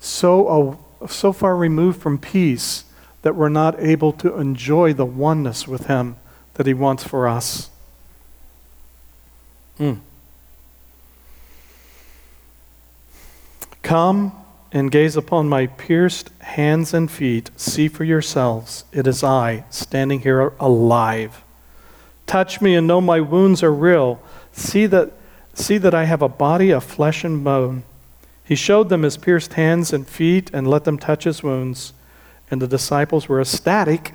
[0.00, 2.84] so, uh, so far removed from peace
[3.26, 6.14] that we're not able to enjoy the oneness with Him
[6.54, 7.70] that He wants for us.
[9.80, 9.98] Mm.
[13.82, 14.30] Come
[14.70, 17.50] and gaze upon my pierced hands and feet.
[17.56, 18.84] See for yourselves.
[18.92, 21.42] It is I, standing here alive.
[22.28, 24.22] Touch me and know my wounds are real.
[24.52, 25.14] See that,
[25.52, 27.82] see that I have a body of flesh and bone.
[28.44, 31.92] He showed them his pierced hands and feet and let them touch his wounds.
[32.50, 34.14] And the disciples were ecstatic,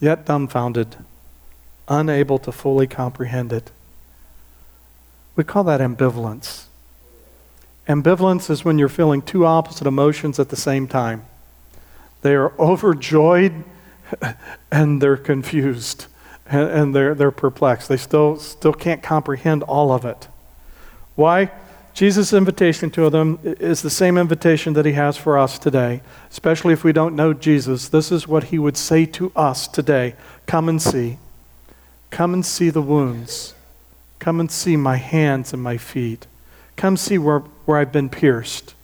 [0.00, 0.96] yet dumbfounded,
[1.88, 3.70] unable to fully comprehend it.
[5.36, 6.64] We call that ambivalence.
[7.88, 11.24] Ambivalence is when you're feeling two opposite emotions at the same time.
[12.22, 13.64] They are overjoyed
[14.70, 16.06] and they're confused
[16.46, 17.88] and, they're, they're perplexed.
[17.88, 20.28] They still, still can't comprehend all of it.
[21.14, 21.50] Why?
[21.94, 26.00] Jesus' invitation to them is the same invitation that he has for us today,
[26.30, 27.88] especially if we don't know Jesus.
[27.88, 30.14] This is what he would say to us today
[30.46, 31.18] Come and see.
[32.10, 33.54] Come and see the wounds.
[34.18, 36.26] Come and see my hands and my feet.
[36.76, 38.74] Come see where, where I've been pierced.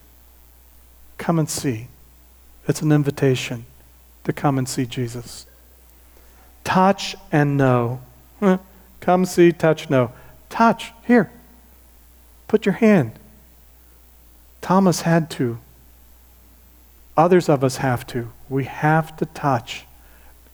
[1.17, 1.89] Come and see.
[2.67, 3.65] It's an invitation
[4.25, 5.47] to come and see Jesus.
[6.65, 8.01] Touch and know.
[9.01, 10.13] Come see, touch, know.
[10.51, 10.93] Touch.
[11.07, 11.31] Here.
[12.49, 13.13] Put your hand.
[14.63, 15.59] Thomas had to.
[17.17, 18.31] Others of us have to.
[18.49, 19.85] We have to touch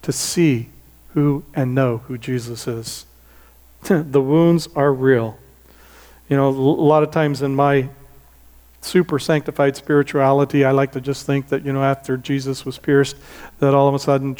[0.01, 0.69] to see
[1.13, 3.05] who and know who Jesus is.
[3.87, 5.37] the wounds are real.
[6.27, 7.89] You know, a lot of times in my
[8.81, 13.15] super sanctified spirituality, I like to just think that, you know, after Jesus was pierced,
[13.59, 14.35] that all of a sudden,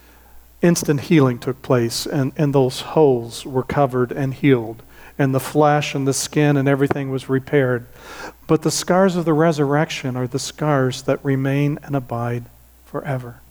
[0.62, 4.82] instant healing took place and, and those holes were covered and healed
[5.20, 7.86] and the flesh and the skin and everything was repaired.
[8.46, 12.46] But the scars of the resurrection are the scars that remain and abide
[12.86, 13.42] forever.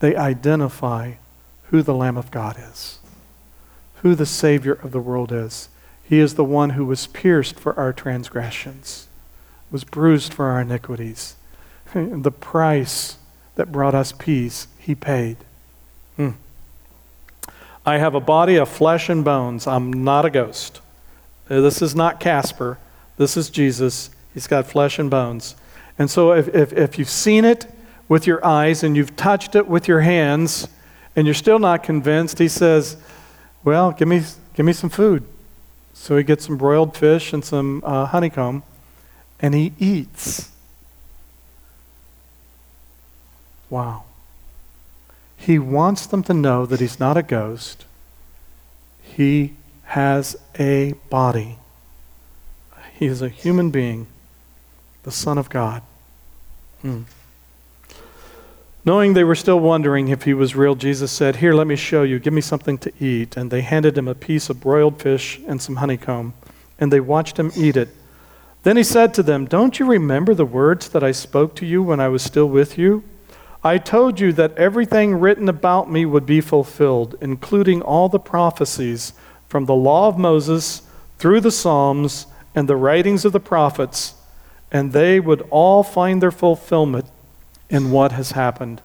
[0.00, 1.14] They identify
[1.70, 2.98] who the Lamb of God is,
[4.02, 5.70] who the Savior of the world is.
[6.02, 9.08] He is the one who was pierced for our transgressions,
[9.70, 11.34] was bruised for our iniquities.
[11.94, 13.16] The price
[13.54, 15.38] that brought us peace, He paid.
[16.16, 16.32] Hmm.
[17.86, 19.66] I have a body of flesh and bones.
[19.66, 20.80] I'm not a ghost.
[21.50, 22.78] Uh, this is not Casper.
[23.16, 24.10] This is Jesus.
[24.32, 25.54] He's got flesh and bones.
[25.98, 27.66] And so if, if, if you've seen it
[28.08, 30.66] with your eyes and you've touched it with your hands
[31.14, 32.96] and you're still not convinced, he says,
[33.62, 34.22] Well, give me,
[34.54, 35.24] give me some food.
[35.92, 38.62] So he gets some broiled fish and some uh, honeycomb
[39.40, 40.50] and he eats.
[43.70, 44.04] Wow.
[45.44, 47.84] He wants them to know that he's not a ghost.
[49.02, 49.52] He
[49.84, 51.58] has a body.
[52.98, 54.06] He is a human being,
[55.02, 55.82] the Son of God.
[56.80, 57.02] Hmm.
[58.86, 62.04] Knowing they were still wondering if he was real, Jesus said, Here, let me show
[62.04, 62.18] you.
[62.18, 63.36] Give me something to eat.
[63.36, 66.32] And they handed him a piece of broiled fish and some honeycomb,
[66.78, 67.90] and they watched him eat it.
[68.62, 71.82] Then he said to them, Don't you remember the words that I spoke to you
[71.82, 73.04] when I was still with you?
[73.66, 79.14] I told you that everything written about me would be fulfilled, including all the prophecies
[79.48, 80.82] from the law of Moses
[81.18, 84.14] through the Psalms and the writings of the prophets,
[84.70, 87.06] and they would all find their fulfillment
[87.70, 88.82] in what has happened.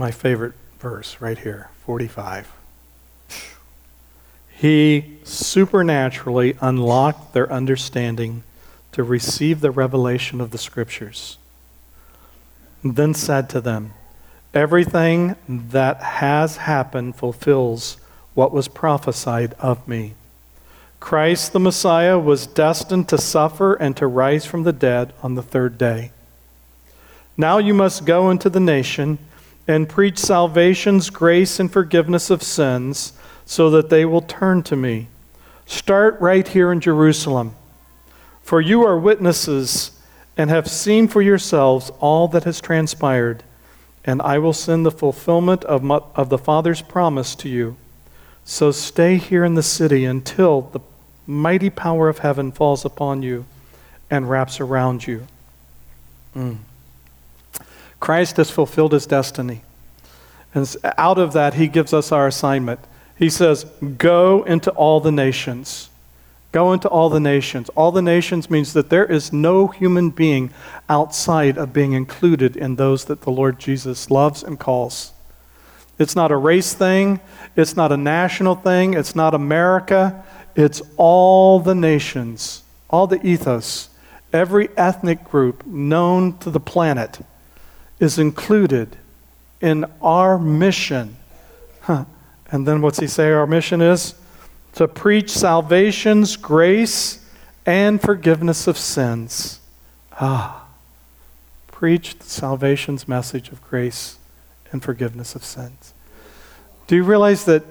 [0.00, 2.50] My favorite verse right here, 45.
[4.48, 8.42] He supernaturally unlocked their understanding
[8.92, 11.36] to receive the revelation of the Scriptures.
[12.82, 13.92] And then said to them,
[14.54, 17.98] Everything that has happened fulfills
[18.32, 20.14] what was prophesied of me.
[20.98, 25.42] Christ the Messiah was destined to suffer and to rise from the dead on the
[25.42, 26.12] third day.
[27.36, 29.18] Now you must go into the nation
[29.70, 33.12] and preach salvation's grace and forgiveness of sins
[33.44, 35.08] so that they will turn to me.
[35.64, 37.54] Start right here in Jerusalem.
[38.42, 39.92] For you are witnesses
[40.36, 43.44] and have seen for yourselves all that has transpired,
[44.04, 47.76] and I will send the fulfillment of, my, of the Father's promise to you.
[48.44, 50.80] So stay here in the city until the
[51.26, 53.44] mighty power of heaven falls upon you
[54.10, 55.26] and wraps around you.
[56.34, 56.58] Mm.
[58.00, 59.62] Christ has fulfilled his destiny.
[60.54, 62.80] And out of that, he gives us our assignment.
[63.16, 63.64] He says,
[63.98, 65.90] Go into all the nations.
[66.52, 67.68] Go into all the nations.
[67.70, 70.50] All the nations means that there is no human being
[70.88, 75.12] outside of being included in those that the Lord Jesus loves and calls.
[75.96, 77.20] It's not a race thing,
[77.54, 80.24] it's not a national thing, it's not America.
[80.56, 83.88] It's all the nations, all the ethos,
[84.32, 87.20] every ethnic group known to the planet
[88.00, 88.96] is included
[89.60, 91.16] in our mission.
[91.82, 92.06] Huh.
[92.50, 94.14] And then what's he say our mission is?
[94.74, 97.24] To preach salvation's grace
[97.66, 99.60] and forgiveness of sins.
[100.20, 100.66] Ah.
[101.68, 104.18] Preach salvation's message of grace
[104.72, 105.94] and forgiveness of sins.
[106.86, 107.62] Do you realize that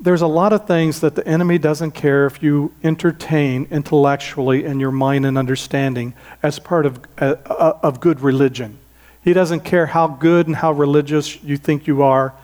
[0.00, 4.80] there's a lot of things that the enemy doesn't care if you entertain intellectually in
[4.80, 8.78] your mind and understanding as part of, uh, uh, of good religion.
[9.22, 12.34] He doesn't care how good and how religious you think you are,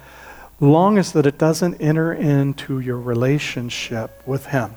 [0.60, 4.74] long as that it doesn't enter into your relationship with Him.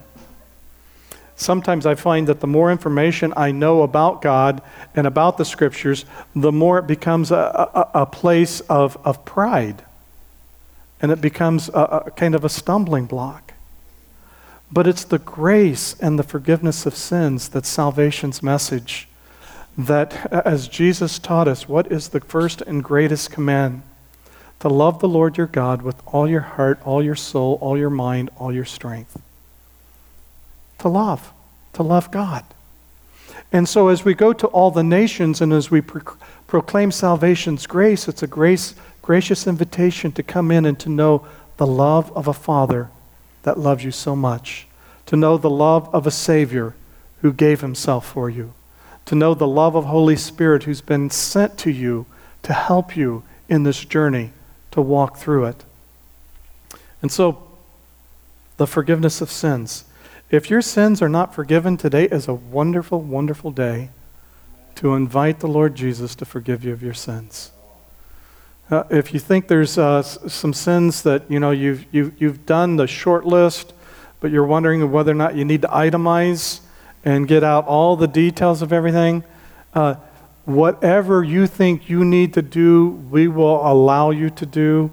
[1.35, 4.61] Sometimes I find that the more information I know about God
[4.95, 7.35] and about the Scriptures, the more it becomes a,
[7.93, 9.83] a, a place of, of pride
[11.01, 13.53] and it becomes a, a kind of a stumbling block.
[14.71, 19.07] But it's the grace and the forgiveness of sins that salvation's message.
[19.77, 23.81] That, as Jesus taught us, what is the first and greatest command?
[24.59, 27.89] To love the Lord your God with all your heart, all your soul, all your
[27.89, 29.19] mind, all your strength.
[30.79, 31.31] To love,
[31.73, 32.43] to love God.
[33.51, 37.65] And so, as we go to all the nations and as we pro- proclaim salvation's
[37.65, 38.75] grace, it's a grace
[39.09, 41.25] gracious invitation to come in and to know
[41.57, 42.91] the love of a Father
[43.41, 44.67] that loves you so much,
[45.07, 46.75] to know the love of a Savior
[47.23, 48.53] who gave himself for you,
[49.05, 52.05] to know the love of Holy Spirit who's been sent to you
[52.43, 54.31] to help you in this journey
[54.69, 55.65] to walk through it.
[57.01, 57.47] And so,
[58.57, 59.85] the forgiveness of sins.
[60.29, 63.89] If your sins are not forgiven, today is a wonderful, wonderful day
[64.75, 67.49] to invite the Lord Jesus to forgive you of your sins.
[68.69, 72.75] Uh, if you think there's uh, some sins that you know you've, you've, you've done
[72.75, 73.73] the short list,
[74.19, 76.59] but you're wondering whether or not you need to itemize
[77.03, 79.23] and get out all the details of everything,
[79.73, 79.95] uh,
[80.45, 84.91] whatever you think you need to do, we will allow you to do.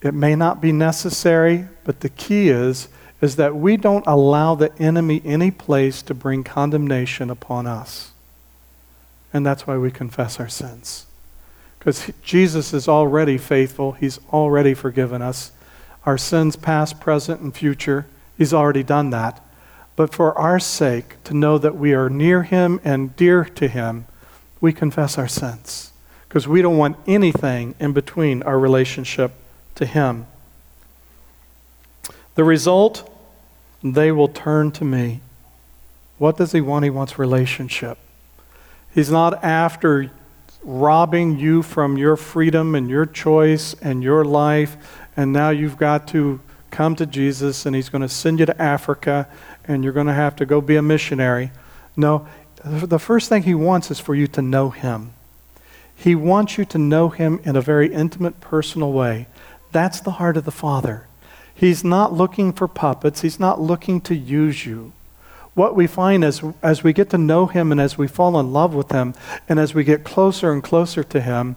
[0.00, 2.88] It may not be necessary, but the key is
[3.20, 8.10] is that we don't allow the enemy any place to bring condemnation upon us.
[9.32, 11.06] And that's why we confess our sins.
[11.82, 15.50] Because Jesus is already faithful, He's already forgiven us.
[16.06, 18.06] Our sins, past, present, and future,
[18.38, 19.44] He's already done that.
[19.96, 24.06] But for our sake, to know that we are near Him and dear to Him,
[24.60, 25.92] we confess our sins.
[26.28, 29.32] Because we don't want anything in between our relationship
[29.74, 30.28] to Him.
[32.36, 33.12] The result
[33.82, 35.20] they will turn to me.
[36.18, 36.84] What does he want?
[36.84, 37.98] He wants relationship.
[38.94, 40.12] He's not after
[40.62, 44.76] robbing you from your freedom and your choice and your life,
[45.16, 46.40] and now you've got to
[46.70, 49.28] come to Jesus and he's going to send you to Africa
[49.64, 51.50] and you're going to have to go be a missionary.
[51.96, 52.26] No,
[52.64, 55.12] the first thing he wants is for you to know him.
[55.94, 59.28] He wants you to know him in a very intimate, personal way.
[59.70, 61.06] That's the heart of the Father.
[61.54, 64.92] He's not looking for puppets, He's not looking to use you.
[65.54, 68.52] What we find as, as we get to know Him and as we fall in
[68.52, 69.14] love with Him
[69.48, 71.56] and as we get closer and closer to Him,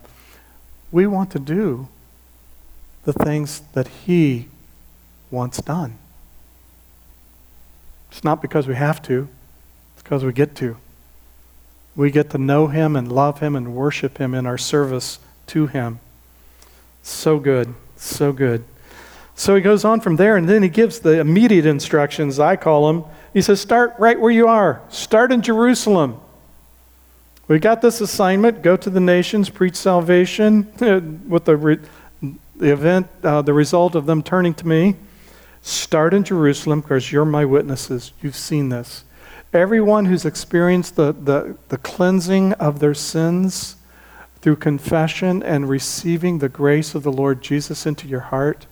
[0.92, 1.88] we want to do
[3.06, 4.48] the things that He
[5.32, 5.98] wants done.
[8.12, 9.28] It's not because we have to,
[9.94, 10.78] it's because we get to.
[11.96, 15.68] We get to know Him and love Him and worship Him in our service to
[15.68, 16.00] Him.
[17.02, 18.66] So good, so good.
[19.36, 22.88] So he goes on from there, and then he gives the immediate instructions, I call
[22.88, 23.04] them.
[23.36, 26.20] He says, Start right where you are, start in Jerusalem.
[27.48, 30.72] We got this assignment go to the nations, preach salvation,
[31.28, 31.80] with the, re-
[32.56, 34.96] the event, uh, the result of them turning to me.
[35.62, 38.14] Start in Jerusalem because you're my witnesses.
[38.22, 39.04] You've seen this.
[39.54, 43.76] Everyone who's experienced the, the, the cleansing of their sins
[44.42, 48.66] through confession and receiving the grace of the Lord Jesus into your heart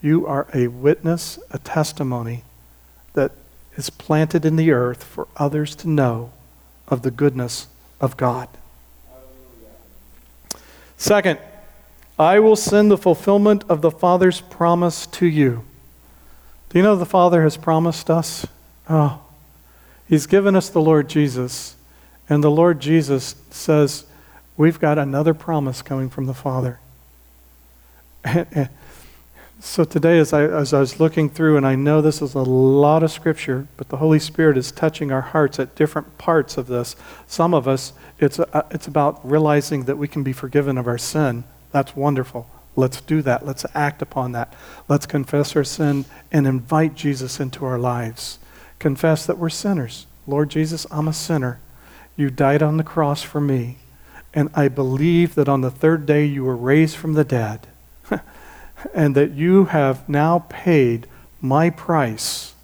[0.00, 2.44] you are a witness, a testimony
[3.12, 3.32] that
[3.80, 6.30] is planted in the earth for others to know
[6.86, 7.66] of the goodness
[7.98, 8.46] of God.
[10.98, 11.38] Second,
[12.18, 15.64] I will send the fulfillment of the Father's promise to you.
[16.68, 18.46] Do you know the Father has promised us?
[18.86, 19.22] Oh,
[20.06, 21.74] He's given us the Lord Jesus.
[22.28, 24.04] And the Lord Jesus says,
[24.58, 26.80] We've got another promise coming from the Father.
[29.62, 32.40] So today, as I, as I was looking through, and I know this is a
[32.40, 36.66] lot of scripture, but the Holy Spirit is touching our hearts at different parts of
[36.66, 36.96] this.
[37.26, 40.96] Some of us, it's, a, it's about realizing that we can be forgiven of our
[40.96, 41.44] sin.
[41.72, 42.48] That's wonderful.
[42.74, 43.44] Let's do that.
[43.44, 44.54] Let's act upon that.
[44.88, 48.38] Let's confess our sin and invite Jesus into our lives.
[48.78, 50.06] Confess that we're sinners.
[50.26, 51.60] Lord Jesus, I'm a sinner.
[52.16, 53.76] You died on the cross for me.
[54.32, 57.66] And I believe that on the third day you were raised from the dead
[58.94, 61.06] and that you have now paid
[61.40, 62.54] my price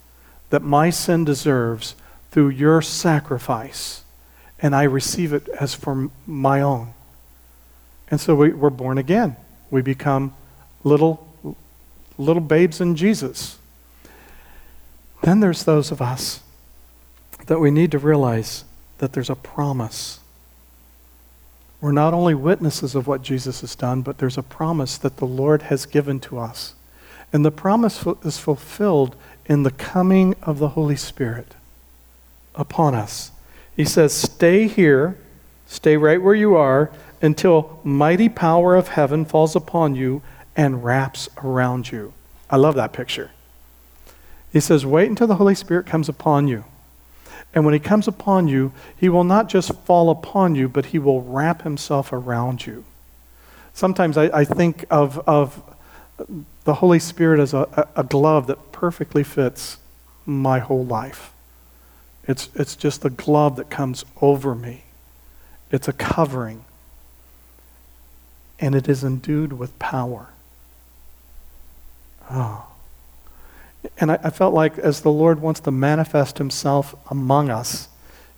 [0.50, 1.94] that my sin deserves
[2.30, 4.04] through your sacrifice,
[4.58, 6.92] and I receive it as for my own.
[8.10, 9.36] And so we, we're born again.
[9.70, 10.34] We become
[10.84, 11.26] little,
[12.16, 13.58] little babes in Jesus.
[15.22, 16.42] Then there's those of us
[17.46, 18.64] that we need to realize
[18.98, 20.20] that there's a promise
[21.80, 25.26] we're not only witnesses of what Jesus has done, but there's a promise that the
[25.26, 26.74] Lord has given to us.
[27.32, 31.54] And the promise is fulfilled in the coming of the Holy Spirit
[32.54, 33.30] upon us.
[33.76, 35.18] He says, Stay here,
[35.66, 40.22] stay right where you are, until mighty power of heaven falls upon you
[40.56, 42.12] and wraps around you.
[42.48, 43.32] I love that picture.
[44.52, 46.64] He says, Wait until the Holy Spirit comes upon you.
[47.57, 50.98] And when he comes upon you, he will not just fall upon you, but he
[50.98, 52.84] will wrap himself around you.
[53.72, 55.62] Sometimes I, I think of, of
[56.64, 59.78] the Holy Spirit as a, a glove that perfectly fits
[60.26, 61.32] my whole life.
[62.28, 64.82] It's, it's just a glove that comes over me,
[65.72, 66.62] it's a covering,
[68.61, 70.28] and it is endued with power.
[72.30, 72.65] Oh.
[73.99, 77.89] And I, I felt like as the Lord wants to manifest himself among us,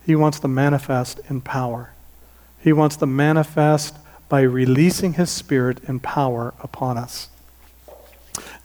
[0.05, 1.93] he wants to manifest in power.
[2.59, 3.95] He wants to manifest
[4.27, 7.29] by releasing His Spirit in power upon us.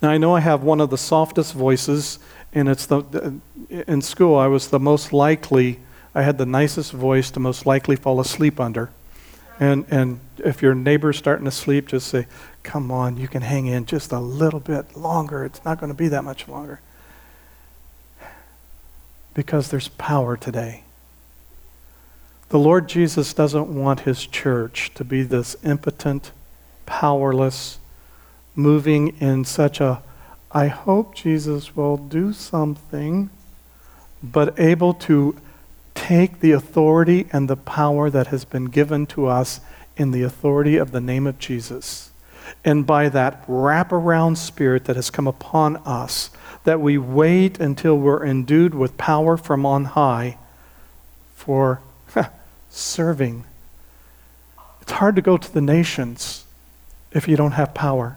[0.03, 2.19] Now, I know I have one of the softest voices,
[2.53, 5.81] and it's the, in school, I was the most likely,
[6.15, 8.91] I had the nicest voice to most likely fall asleep under.
[9.59, 12.27] And, and if your neighbor's starting to sleep, just say,
[12.65, 15.45] Come on, you can hang in just a little bit longer.
[15.45, 16.81] It's not going to be that much longer.
[19.35, 20.83] Because there's power today.
[22.49, 26.33] The Lord Jesus doesn't want his church to be this impotent,
[26.87, 27.79] powerless,
[28.57, 30.03] moving in such a,
[30.51, 33.29] I hope Jesus will do something,
[34.23, 35.37] but able to
[35.95, 39.61] take the authority and the power that has been given to us
[39.97, 42.11] in the authority of the name of Jesus.
[42.65, 46.31] And by that wraparound spirit that has come upon us,
[46.65, 50.39] that we wait until we're endued with power from on high
[51.35, 51.81] for
[52.71, 53.45] serving.
[54.81, 56.45] It's hard to go to the nations
[57.13, 58.17] if you don't have power.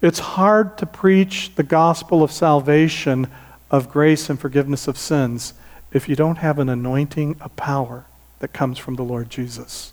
[0.00, 3.26] It's hard to preach the gospel of salvation,
[3.70, 5.54] of grace and forgiveness of sins,
[5.92, 8.04] if you don't have an anointing of power
[8.38, 9.92] that comes from the Lord Jesus.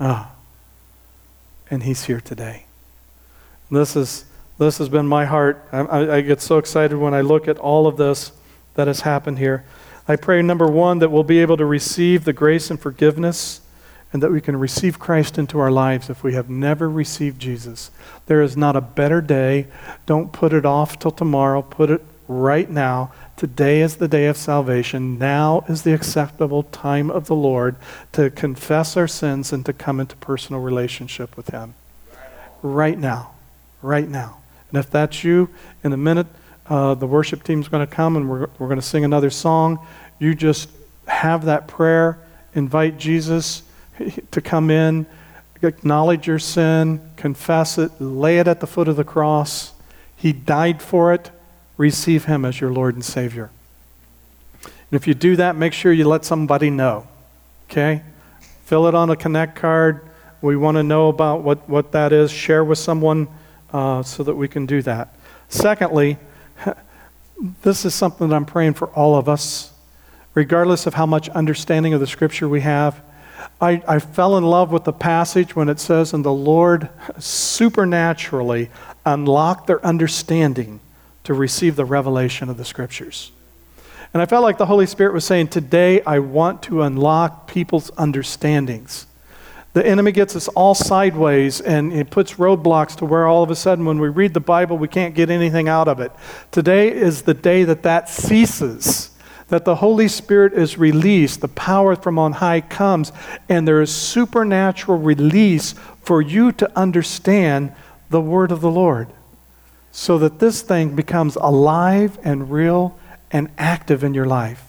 [0.00, 0.32] Ah,
[1.70, 2.64] and He's here today.
[3.70, 4.24] This, is,
[4.58, 5.64] this has been my heart.
[5.72, 8.32] I, I get so excited when I look at all of this
[8.74, 9.64] that has happened here.
[10.08, 13.60] I pray, number one, that we'll be able to receive the grace and forgiveness
[14.12, 17.90] and that we can receive Christ into our lives if we have never received Jesus.
[18.26, 19.68] There is not a better day.
[20.06, 21.62] Don't put it off till tomorrow.
[21.62, 23.12] Put it right now.
[23.36, 25.18] Today is the day of salvation.
[25.18, 27.74] Now is the acceptable time of the Lord
[28.12, 31.74] to confess our sins and to come into personal relationship with Him.
[32.62, 33.32] Right now.
[33.82, 34.38] Right now.
[34.70, 35.50] And if that's you,
[35.82, 36.28] in a minute,
[36.66, 39.84] uh, the worship team's going to come and we're, we're going to sing another song.
[40.20, 40.70] You just
[41.08, 42.20] have that prayer,
[42.54, 43.64] invite Jesus
[44.30, 45.04] to come in,
[45.62, 49.72] acknowledge your sin, confess it, lay it at the foot of the cross.
[50.14, 51.32] He died for it.
[51.80, 53.48] Receive Him as your Lord and Savior.
[54.62, 57.08] And if you do that, make sure you let somebody know.
[57.70, 58.02] Okay?
[58.64, 60.06] Fill it on a Connect card.
[60.42, 62.30] We want to know about what, what that is.
[62.30, 63.28] Share with someone
[63.72, 65.16] uh, so that we can do that.
[65.48, 66.18] Secondly,
[67.62, 69.72] this is something that I'm praying for all of us,
[70.34, 73.02] regardless of how much understanding of the Scripture we have.
[73.58, 78.68] I, I fell in love with the passage when it says, And the Lord supernaturally
[79.06, 80.80] unlocked their understanding
[81.30, 83.30] to receive the revelation of the Scriptures.
[84.12, 87.88] And I felt like the Holy Spirit was saying, Today I want to unlock people's
[87.96, 89.06] understandings.
[89.72, 93.54] The enemy gets us all sideways and it puts roadblocks to where all of a
[93.54, 96.10] sudden, when we read the Bible, we can't get anything out of it.
[96.50, 99.16] Today is the day that that ceases
[99.50, 103.12] that the Holy Spirit is released, the power from on high comes,
[103.48, 107.72] and there is supernatural release for you to understand
[108.08, 109.12] the word of the Lord.
[109.92, 112.98] So that this thing becomes alive and real
[113.30, 114.64] and active in your life.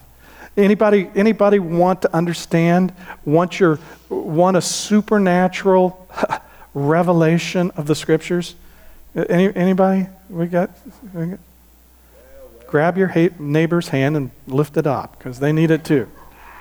[0.56, 2.92] Anybody, anybody want to understand,
[3.24, 6.08] want, your, want a supernatural
[6.74, 8.54] revelation of the scriptures?
[9.14, 10.08] Any, anybody?
[10.28, 10.70] We got,
[11.14, 11.38] we got
[12.72, 16.08] grab your neighbor's hand and lift it up because they need it too.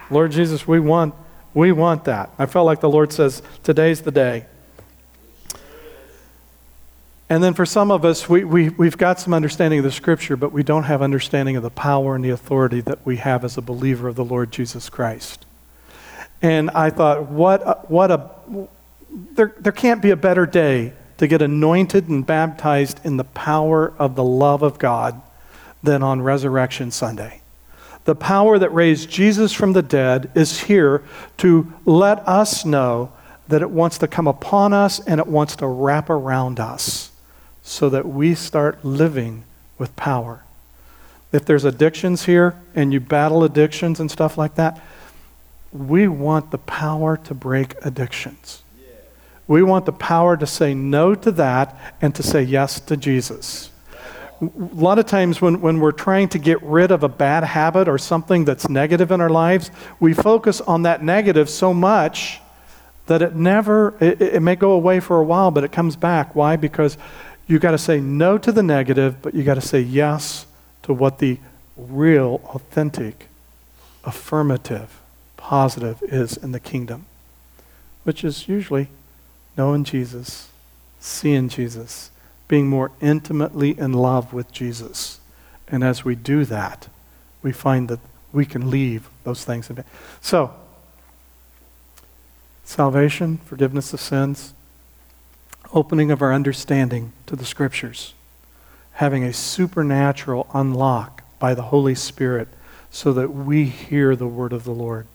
[0.10, 1.16] Lord Jesus, we want,
[1.54, 2.30] we want that.
[2.38, 4.46] I felt like the Lord says, today's the day.
[7.32, 10.36] And then for some of us, we, we, we've got some understanding of the scripture,
[10.36, 13.58] but we don't have understanding of the power and the authority that we have as
[13.58, 15.46] a believer of the Lord Jesus Christ.
[16.42, 18.32] And I thought, what a, what a,
[19.10, 23.94] there, there can't be a better day to get anointed and baptized in the power
[23.98, 25.22] of the love of God
[25.82, 27.40] than on Resurrection Sunday.
[28.04, 31.02] The power that raised Jesus from the dead is here
[31.38, 33.14] to let us know
[33.48, 37.11] that it wants to come upon us and it wants to wrap around us
[37.64, 39.44] so that we start living
[39.78, 40.44] with power.
[41.32, 44.82] If there's addictions here and you battle addictions and stuff like that,
[45.72, 48.64] we want the power to break addictions.
[49.48, 53.72] We want the power to say no to that and to say yes to Jesus
[54.42, 57.88] a lot of times when, when we're trying to get rid of a bad habit
[57.88, 62.40] or something that's negative in our lives, we focus on that negative so much
[63.06, 66.36] that it never, it, it may go away for a while, but it comes back.
[66.36, 66.56] Why?
[66.56, 66.98] Because
[67.52, 70.46] you got to say no to the negative, but you've got to say yes
[70.84, 71.38] to what the
[71.76, 73.28] real, authentic,
[74.06, 75.02] affirmative,
[75.36, 77.06] positive is in the kingdom,
[78.04, 78.88] which is usually
[79.58, 80.48] knowing Jesus,
[81.02, 82.10] seeing Jesus
[82.48, 85.20] being more intimately in love with Jesus.
[85.68, 86.88] And as we do that,
[87.42, 88.00] we find that
[88.32, 89.70] we can leave those things.
[90.22, 90.54] So,
[92.64, 94.54] salvation, forgiveness of sins,
[95.74, 98.14] opening of our understanding to the Scriptures,
[98.94, 102.48] having a supernatural unlock by the Holy Spirit
[102.90, 105.08] so that we hear the word of the Lord.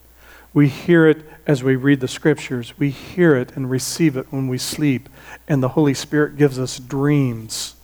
[0.55, 4.49] We hear it as we read the Scriptures, we hear it and receive it when
[4.49, 5.09] we sleep,
[5.47, 7.77] and the Holy Spirit gives us dreams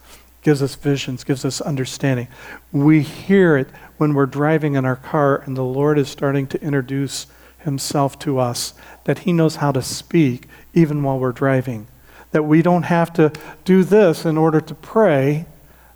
[0.43, 2.29] gives us visions, gives us understanding.
[2.73, 6.61] We hear it when we're driving in our car and the Lord is starting to
[6.61, 7.27] introduce
[7.59, 11.87] himself to us, that he knows how to speak even while we're driving.
[12.33, 13.33] That we don't have to
[13.65, 15.47] do this in order to pray,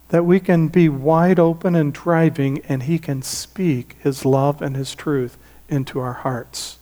[0.09, 4.77] that we can be wide open and driving and he can speak his love and
[4.77, 5.37] his truth
[5.69, 6.79] into our hearts.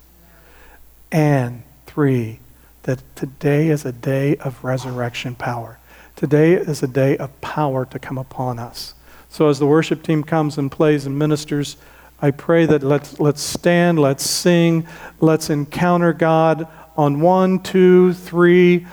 [1.11, 2.41] And three,
[2.83, 5.79] that today is a day of resurrection power.
[6.17, 8.95] Today is a day of power to come upon us.
[9.29, 11.77] So as the worship team comes and plays and ministers,
[12.21, 14.87] I pray that let's, let's stand, let's sing,
[15.21, 18.87] let's encounter God on one, two, three.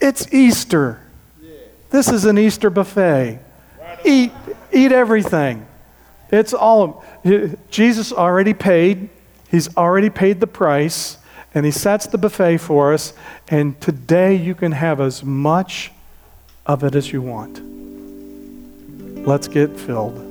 [0.00, 1.00] It's Easter.
[1.90, 3.40] This is an Easter buffet.
[4.04, 4.32] Eat,
[4.72, 5.66] eat everything.
[6.30, 7.04] It's all
[7.70, 9.08] Jesus already paid.
[9.50, 11.16] He's already paid the price,
[11.54, 13.14] and he sets the buffet for us.
[13.48, 15.90] And today you can have as much
[16.66, 17.62] of it as you want.
[19.26, 20.24] Let's get filled.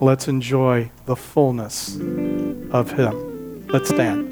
[0.00, 1.96] Let's enjoy the fullness
[2.72, 3.66] of Him.
[3.68, 4.31] Let's stand.